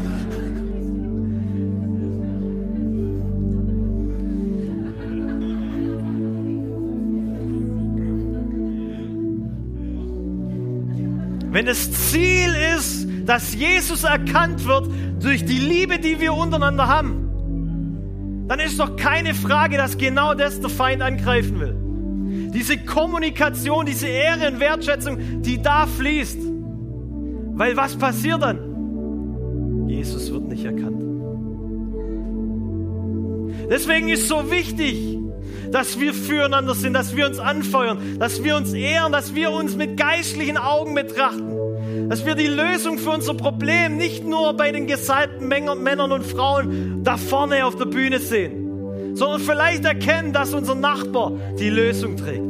Wenn 11.49 11.65
das 11.65 11.91
Ziel 12.11 12.53
ist, 12.77 13.07
dass 13.25 13.55
Jesus 13.55 14.03
erkannt 14.03 14.63
wird 14.67 14.89
durch 15.19 15.43
die 15.43 15.57
Liebe, 15.57 15.97
die 15.97 16.19
wir 16.19 16.33
untereinander 16.33 16.87
haben, 16.87 18.45
dann 18.47 18.59
ist 18.59 18.79
doch 18.79 18.95
keine 18.95 19.33
Frage, 19.33 19.75
dass 19.77 19.97
genau 19.97 20.35
das 20.35 20.61
der 20.61 20.69
Feind 20.69 21.01
angreifen 21.01 21.59
will. 21.59 21.86
Diese 22.57 22.75
Kommunikation, 22.75 23.85
diese 23.85 24.07
Ehre 24.07 24.47
und 24.47 24.59
Wertschätzung, 24.59 25.43
die 25.43 25.61
da 25.61 25.85
fließt. 25.85 26.39
Weil 27.53 27.77
was 27.77 27.95
passiert 27.95 28.41
dann? 28.41 29.85
Jesus 29.87 30.31
wird 30.33 30.47
nicht 30.47 30.65
erkannt. 30.65 31.03
Deswegen 33.69 34.09
ist 34.09 34.27
so 34.27 34.49
wichtig, 34.49 35.19
dass 35.71 35.99
wir 35.99 36.15
füreinander 36.15 36.73
sind, 36.73 36.93
dass 36.93 37.15
wir 37.15 37.27
uns 37.27 37.37
anfeuern, 37.37 38.17
dass 38.17 38.43
wir 38.43 38.55
uns 38.55 38.73
ehren, 38.73 39.11
dass 39.11 39.35
wir 39.35 39.51
uns 39.51 39.75
mit 39.75 39.95
geistlichen 39.95 40.57
Augen 40.57 40.95
betrachten, 40.95 42.09
dass 42.09 42.25
wir 42.25 42.33
die 42.33 42.47
Lösung 42.47 42.97
für 42.97 43.11
unser 43.11 43.35
Problem 43.35 43.97
nicht 43.97 44.25
nur 44.25 44.57
bei 44.57 44.71
den 44.71 44.87
gesalbten 44.87 45.47
Männern 45.47 46.11
und 46.11 46.25
Frauen 46.25 47.03
da 47.03 47.17
vorne 47.17 47.67
auf 47.67 47.75
der 47.75 47.85
Bühne 47.85 48.17
sehen, 48.17 48.56
sondern 49.17 49.41
vielleicht 49.41 49.85
erkennen, 49.85 50.33
dass 50.33 50.53
unser 50.53 50.75
Nachbar 50.75 51.31
die 51.59 51.69
Lösung 51.69 52.15
trägt. 52.17 52.43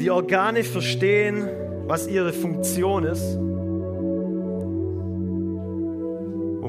Die 0.00 0.10
Organe 0.10 0.64
verstehen, 0.64 1.48
was 1.86 2.06
ihre 2.06 2.32
Funktion 2.32 3.04
ist 3.04 3.38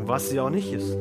was 0.07 0.29
sie 0.29 0.39
auch 0.39 0.49
nicht 0.49 0.71
ist. 0.71 0.95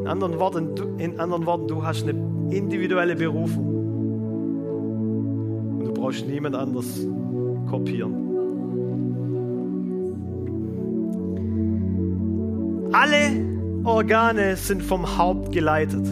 In 0.00 0.06
anderen 0.06 0.38
Worten, 0.38 0.74
du, 0.74 0.84
in 0.98 1.18
anderen 1.18 1.46
Worten, 1.46 1.68
du 1.68 1.82
hast 1.82 2.06
eine 2.06 2.12
individuelle 2.54 3.16
Berufung. 3.16 3.66
Und 5.78 5.84
du 5.86 5.92
brauchst 5.92 6.26
niemand 6.26 6.54
anders 6.54 6.86
kopieren. 7.68 8.25
Alle 12.98 13.44
Organe 13.84 14.56
sind 14.56 14.82
vom 14.82 15.18
Haupt 15.18 15.52
geleitet. 15.52 16.06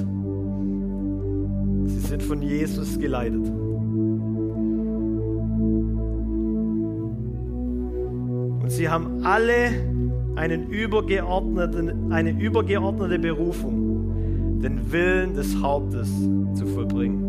Sie 1.86 2.00
sind 2.00 2.22
von 2.22 2.42
Jesus 2.42 2.98
geleitet. 2.98 3.40
Und 8.60 8.68
sie 8.68 8.86
haben 8.90 9.24
alle 9.24 9.70
einen 10.36 10.68
übergeordneten, 10.68 12.12
eine 12.12 12.38
übergeordnete 12.38 13.18
Berufung, 13.18 14.60
den 14.60 14.92
Willen 14.92 15.32
des 15.32 15.56
Hauptes 15.62 16.10
zu 16.54 16.66
vollbringen. 16.66 17.24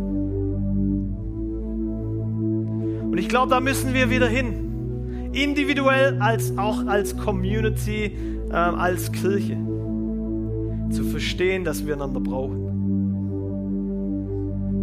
Und 3.10 3.18
ich 3.18 3.30
glaube, 3.30 3.52
da 3.52 3.62
müssen 3.62 3.94
wir 3.94 4.10
wieder 4.10 4.28
hin. 4.28 4.75
Individuell 5.36 6.18
als 6.22 6.58
auch 6.58 6.86
als 6.88 7.16
Community, 7.18 8.16
äh, 8.50 8.54
als 8.54 9.12
Kirche. 9.12 9.58
Zu 10.92 11.04
verstehen, 11.04 11.64
dass 11.66 11.86
wir 11.86 11.94
einander 11.96 12.20
brauchen. 12.22 12.66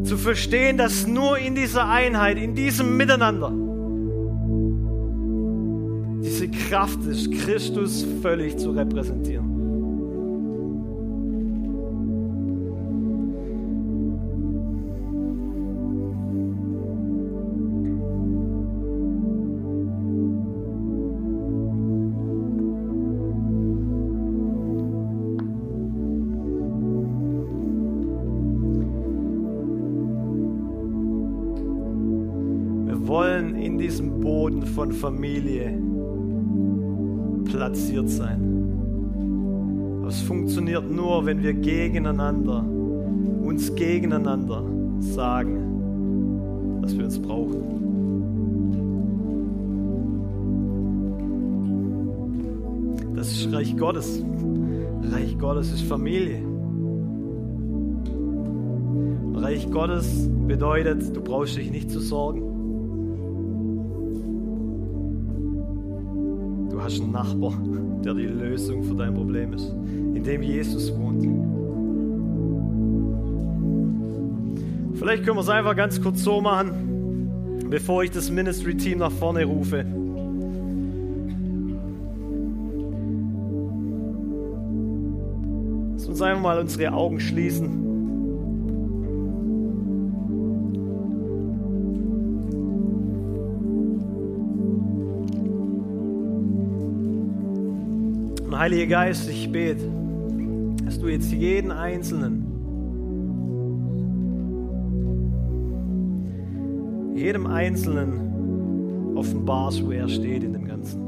Zu 0.05 0.17
verstehen, 0.19 0.77
dass 0.77 1.07
nur 1.07 1.39
in 1.39 1.55
dieser 1.55 1.89
Einheit, 1.89 2.37
in 2.37 2.55
diesem 2.55 2.97
Miteinander, 2.97 3.53
diese 6.23 6.49
Kraft 6.49 7.05
ist, 7.07 7.33
Christus 7.33 8.07
völlig 8.21 8.59
zu 8.59 8.73
repräsentieren. 8.73 9.42
Familie 35.03 35.77
platziert 37.45 38.09
sein. 38.09 38.41
Aber 39.99 40.07
es 40.09 40.23
funktioniert 40.23 40.89
nur, 40.89 41.27
wenn 41.27 41.43
wir 41.43 41.55
gegeneinander, 41.55 42.65
uns 43.43 43.75
gegeneinander 43.75 44.63
sagen, 45.01 46.81
dass 46.83 46.97
wir 46.97 47.05
uns 47.05 47.19
brauchen. 47.19 47.65
Das 53.17 53.33
ist 53.33 53.53
Reich 53.53 53.77
Gottes. 53.77 54.25
Reich 55.11 55.37
Gottes 55.37 55.73
ist 55.73 55.83
Familie. 55.83 56.45
Reich 59.35 59.69
Gottes 59.69 60.31
bedeutet, 60.47 61.17
du 61.17 61.21
brauchst 61.21 61.57
dich 61.57 61.73
nicht 61.73 61.91
zu 61.91 61.99
sorgen. 61.99 62.52
Hast 66.83 67.01
einen 67.01 67.13
Nachbar, 67.13 67.53
der 68.05 68.15
die 68.15 68.27
Lösung 68.27 68.83
für 68.83 68.95
dein 68.95 69.15
Problem 69.15 69.53
ist, 69.53 69.69
in 69.71 70.23
dem 70.23 70.43
Jesus 70.43 70.93
wohnt. 70.97 71.23
Vielleicht 74.99 75.25
können 75.25 75.37
wir 75.37 75.43
es 75.43 75.49
einfach 75.49 75.75
ganz 75.75 76.01
kurz 76.01 76.23
so 76.23 76.41
machen, 76.41 77.69
bevor 77.69 78.05
ich 78.05 78.11
das 78.11 78.31
Ministry-Team 78.31 78.99
nach 78.99 79.11
vorne 79.11 79.45
rufe. 79.45 79.85
Lass 85.95 86.07
uns 86.07 86.23
einfach 86.23 86.43
mal 86.43 86.59
unsere 86.59 86.93
Augen 86.93 87.19
schließen. 87.19 87.82
Heiliger 98.63 98.87
Geist, 98.87 99.29
ich 99.29 99.51
bete, 99.51 99.91
dass 100.85 100.97
du 101.01 101.09
jetzt 101.09 101.33
jeden 101.33 101.73
Einzelnen, 101.73 102.47
jedem 107.17 107.49
Einzelnen 107.49 109.17
offenbarst, 109.17 109.85
wo 109.85 109.91
er 109.91 110.09
steht 110.09 110.45
in 110.45 110.53
dem 110.53 110.65
Ganzen. 110.65 111.01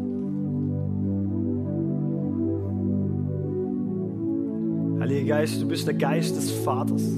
Heiliger 4.99 5.37
Geist, 5.37 5.63
du 5.63 5.69
bist 5.69 5.87
der 5.87 5.95
Geist 5.95 6.37
des 6.37 6.51
Vaters. 6.51 7.09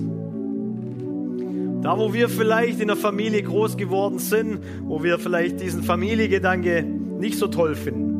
Da, 1.80 1.98
wo 1.98 2.12
wir 2.12 2.28
vielleicht 2.28 2.80
in 2.80 2.88
der 2.88 2.98
Familie 2.98 3.42
groß 3.42 3.78
geworden 3.78 4.18
sind, 4.18 4.58
wo 4.82 5.02
wir 5.02 5.18
vielleicht 5.18 5.62
diesen 5.62 5.82
Familiengedanke 5.82 6.82
nicht 6.82 7.38
so 7.38 7.46
toll 7.46 7.74
finden. 7.74 8.15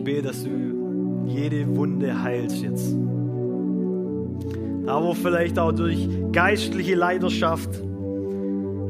Ich 0.00 0.04
bete, 0.04 0.22
dass 0.22 0.44
du 0.44 0.50
jede 1.26 1.76
Wunde 1.76 2.22
heilst 2.22 2.62
jetzt. 2.62 2.96
Da, 4.86 5.02
wo 5.02 5.12
vielleicht 5.12 5.58
auch 5.58 5.72
durch 5.72 6.08
geistliche 6.32 6.94
Leidenschaft, 6.94 7.68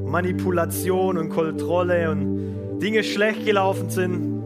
Manipulation 0.07 1.19
und 1.19 1.31
Kontrolle 1.31 2.13
und 2.13 2.79
Dinge 2.81 3.03
schlecht 3.03 3.45
gelaufen 3.45 3.91
sind, 3.91 4.41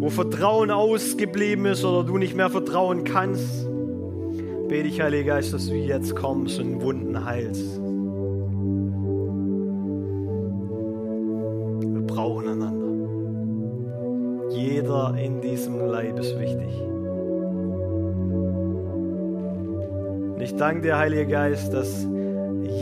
wo 0.00 0.10
Vertrauen 0.10 0.70
ausgeblieben 0.70 1.64
ist 1.64 1.82
oder 1.82 2.06
du 2.06 2.18
nicht 2.18 2.36
mehr 2.36 2.50
vertrauen 2.50 3.04
kannst, 3.04 3.66
bete 4.68 4.88
ich, 4.88 5.00
Heiliger 5.00 5.36
Geist, 5.36 5.54
dass 5.54 5.68
du 5.68 5.74
jetzt 5.74 6.14
kommst 6.14 6.60
und 6.60 6.82
Wunden 6.82 7.24
heilst. 7.24 7.80
Wir 11.94 12.02
brauchen 12.06 12.48
einander. 12.48 12.73
Jeder 14.84 15.14
in 15.16 15.40
diesem 15.40 15.78
Leib 15.78 16.18
ist 16.18 16.38
wichtig. 16.38 16.78
Und 20.34 20.42
ich 20.42 20.54
danke 20.56 20.82
dir, 20.82 20.98
Heiliger 20.98 21.24
Geist, 21.24 21.72
dass 21.72 22.06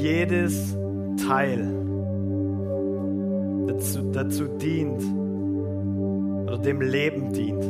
jedes 0.01 0.77
Teil 1.29 1.61
dazu, 3.69 4.03
dazu 4.11 4.47
dient 4.61 5.01
oder 6.43 6.59
dem 6.59 6.81
Leben 6.81 7.33
dient. 7.33 7.63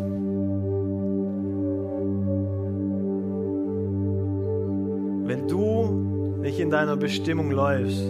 Wenn 5.28 5.46
du 5.46 6.40
nicht 6.40 6.58
in 6.58 6.70
deiner 6.70 6.96
Bestimmung 6.96 7.50
läufst, 7.50 8.02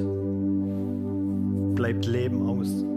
bleibt 1.75 2.07
Leben 2.07 2.49
aus. 2.49 2.92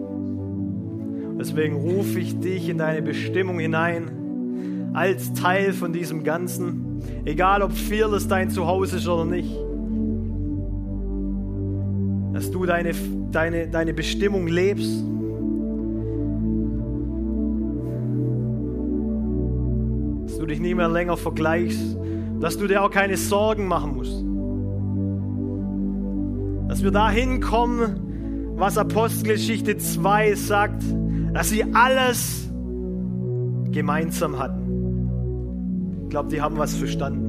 Deswegen 1.48 1.76
rufe 1.76 2.20
ich 2.20 2.40
dich 2.40 2.70
in 2.70 2.80
deine 2.80 3.04
Bestimmung 3.04 3.60
hinein, 3.60 4.90
als 4.94 5.32
Teil 5.34 5.74
von 5.74 5.94
diesem 5.94 6.24
Ganzen, 6.24 7.04
egal 7.24 7.62
ob 7.62 7.72
Fearless 7.72 8.28
dein 8.28 8.50
Zuhause 8.50 8.98
ist 8.98 9.08
oder 9.08 9.26
nicht. 9.26 9.56
Dass 12.34 12.50
du 12.50 12.66
deine, 12.66 12.94
deine, 13.32 13.68
deine 13.68 13.94
Bestimmung 13.94 14.48
lebst. 14.48 15.04
Dass 20.26 20.40
du 20.40 20.48
dich 20.48 20.60
nicht 20.60 20.76
mehr 20.76 20.90
länger 20.90 21.16
vergleichst. 21.16 21.96
Dass 22.40 22.58
du 22.58 22.66
dir 22.66 22.82
auch 22.82 22.90
keine 22.90 23.18
Sorgen 23.18 23.68
machen 23.68 23.96
musst. 23.96 24.26
Dass 26.70 26.84
wir 26.84 26.90
dahin 26.90 27.40
kommen, 27.40 28.56
was 28.56 28.80
Apostelgeschichte 28.80 29.78
2 29.78 30.34
sagt, 30.34 30.82
dass 31.36 31.50
sie 31.50 31.66
alles 31.74 32.50
gemeinsam 33.72 34.40
hatten. 34.40 36.04
Ich 36.04 36.10
glaube, 36.10 36.30
die 36.30 36.42
haben 36.42 36.58
was 36.58 36.74
verstanden. 36.76 37.26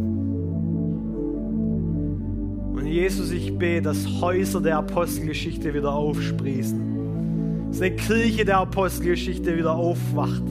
Und 2.73 2.87
Jesus, 2.87 3.33
ich 3.33 3.59
bete, 3.59 3.83
dass 3.83 4.07
Häuser 4.21 4.61
der 4.61 4.79
Apostelgeschichte 4.79 5.75
wieder 5.75 5.93
aufsprießen. 5.93 7.67
Dass 7.69 7.83
eine 7.83 7.97
Kirche 7.97 8.45
der 8.45 8.59
Apostelgeschichte 8.59 9.59
wieder 9.59 9.75
aufwacht. 9.75 10.45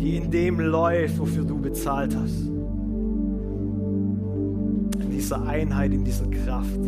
Die 0.00 0.18
in 0.18 0.30
dem 0.30 0.60
läuft, 0.60 1.18
wofür 1.18 1.44
du 1.44 1.58
bezahlt 1.58 2.14
hast. 2.14 2.42
In 5.00 5.10
dieser 5.10 5.46
Einheit, 5.46 5.94
in 5.94 6.04
dieser 6.04 6.26
Kraft. 6.26 6.80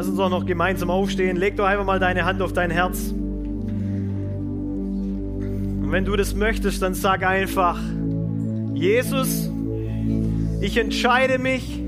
Lass 0.00 0.08
uns 0.08 0.18
auch 0.18 0.30
noch 0.30 0.46
gemeinsam 0.46 0.88
aufstehen. 0.88 1.36
Leg 1.36 1.58
doch 1.58 1.66
einfach 1.66 1.84
mal 1.84 2.00
deine 2.00 2.24
Hand 2.24 2.40
auf 2.40 2.54
dein 2.54 2.70
Herz. 2.70 3.10
Und 3.10 3.58
wenn 5.90 6.06
du 6.06 6.16
das 6.16 6.34
möchtest, 6.34 6.80
dann 6.80 6.94
sag 6.94 7.22
einfach, 7.22 7.78
Jesus, 8.72 9.50
ich 10.62 10.78
entscheide 10.78 11.36
mich, 11.36 11.78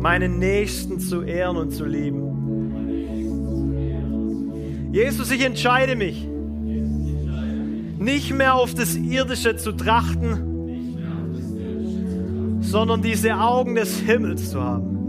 meinen 0.00 0.40
Nächsten 0.40 0.98
zu 0.98 1.22
ehren 1.22 1.56
und 1.56 1.70
zu 1.70 1.84
lieben. 1.84 2.32
Jesus, 4.92 5.30
ich 5.30 5.44
entscheide 5.44 5.94
mich, 5.94 6.26
nicht 8.00 8.34
mehr 8.34 8.56
auf 8.56 8.74
das 8.74 8.96
Irdische 8.96 9.54
zu 9.54 9.70
trachten, 9.70 10.48
sondern 12.60 13.02
diese 13.02 13.36
Augen 13.36 13.76
des 13.76 14.00
Himmels 14.00 14.50
zu 14.50 14.60
haben. 14.60 15.01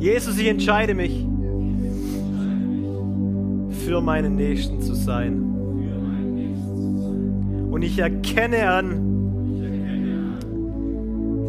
Jesus, 0.00 0.38
ich 0.38 0.46
entscheide 0.46 0.94
mich, 0.94 1.26
für 3.84 4.00
meinen 4.00 4.36
Nächsten 4.36 4.80
zu 4.80 4.94
sein. 4.94 5.42
Und 7.70 7.82
ich 7.82 7.98
erkenne 7.98 8.68
an, 8.70 9.06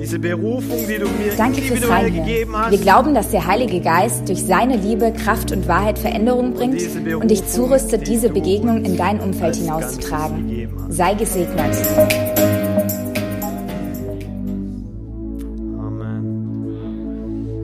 diese 0.01 0.19
Berufung, 0.19 0.77
die 0.89 0.97
du 0.97 1.05
mir 1.05 1.33
Danke 1.37 1.61
individuell 1.61 2.11
gegeben 2.11 2.57
hast. 2.57 2.71
Wir 2.71 2.79
glauben, 2.79 3.13
dass 3.13 3.29
der 3.29 3.45
Heilige 3.45 3.79
Geist 3.79 4.27
durch 4.27 4.43
seine 4.43 4.75
Liebe, 4.75 5.13
Kraft 5.13 5.51
und 5.51 5.67
Wahrheit 5.67 5.99
Veränderung 5.99 6.53
bringt 6.53 6.81
und 7.15 7.29
dich 7.29 7.45
zurüstet, 7.47 8.07
diese 8.07 8.29
Begegnung 8.29 8.83
in 8.83 8.97
dein 8.97 9.19
Umfeld 9.19 9.55
hinauszutragen. 9.55 10.67
Sei 10.89 11.13
gesegnet. 11.13 11.77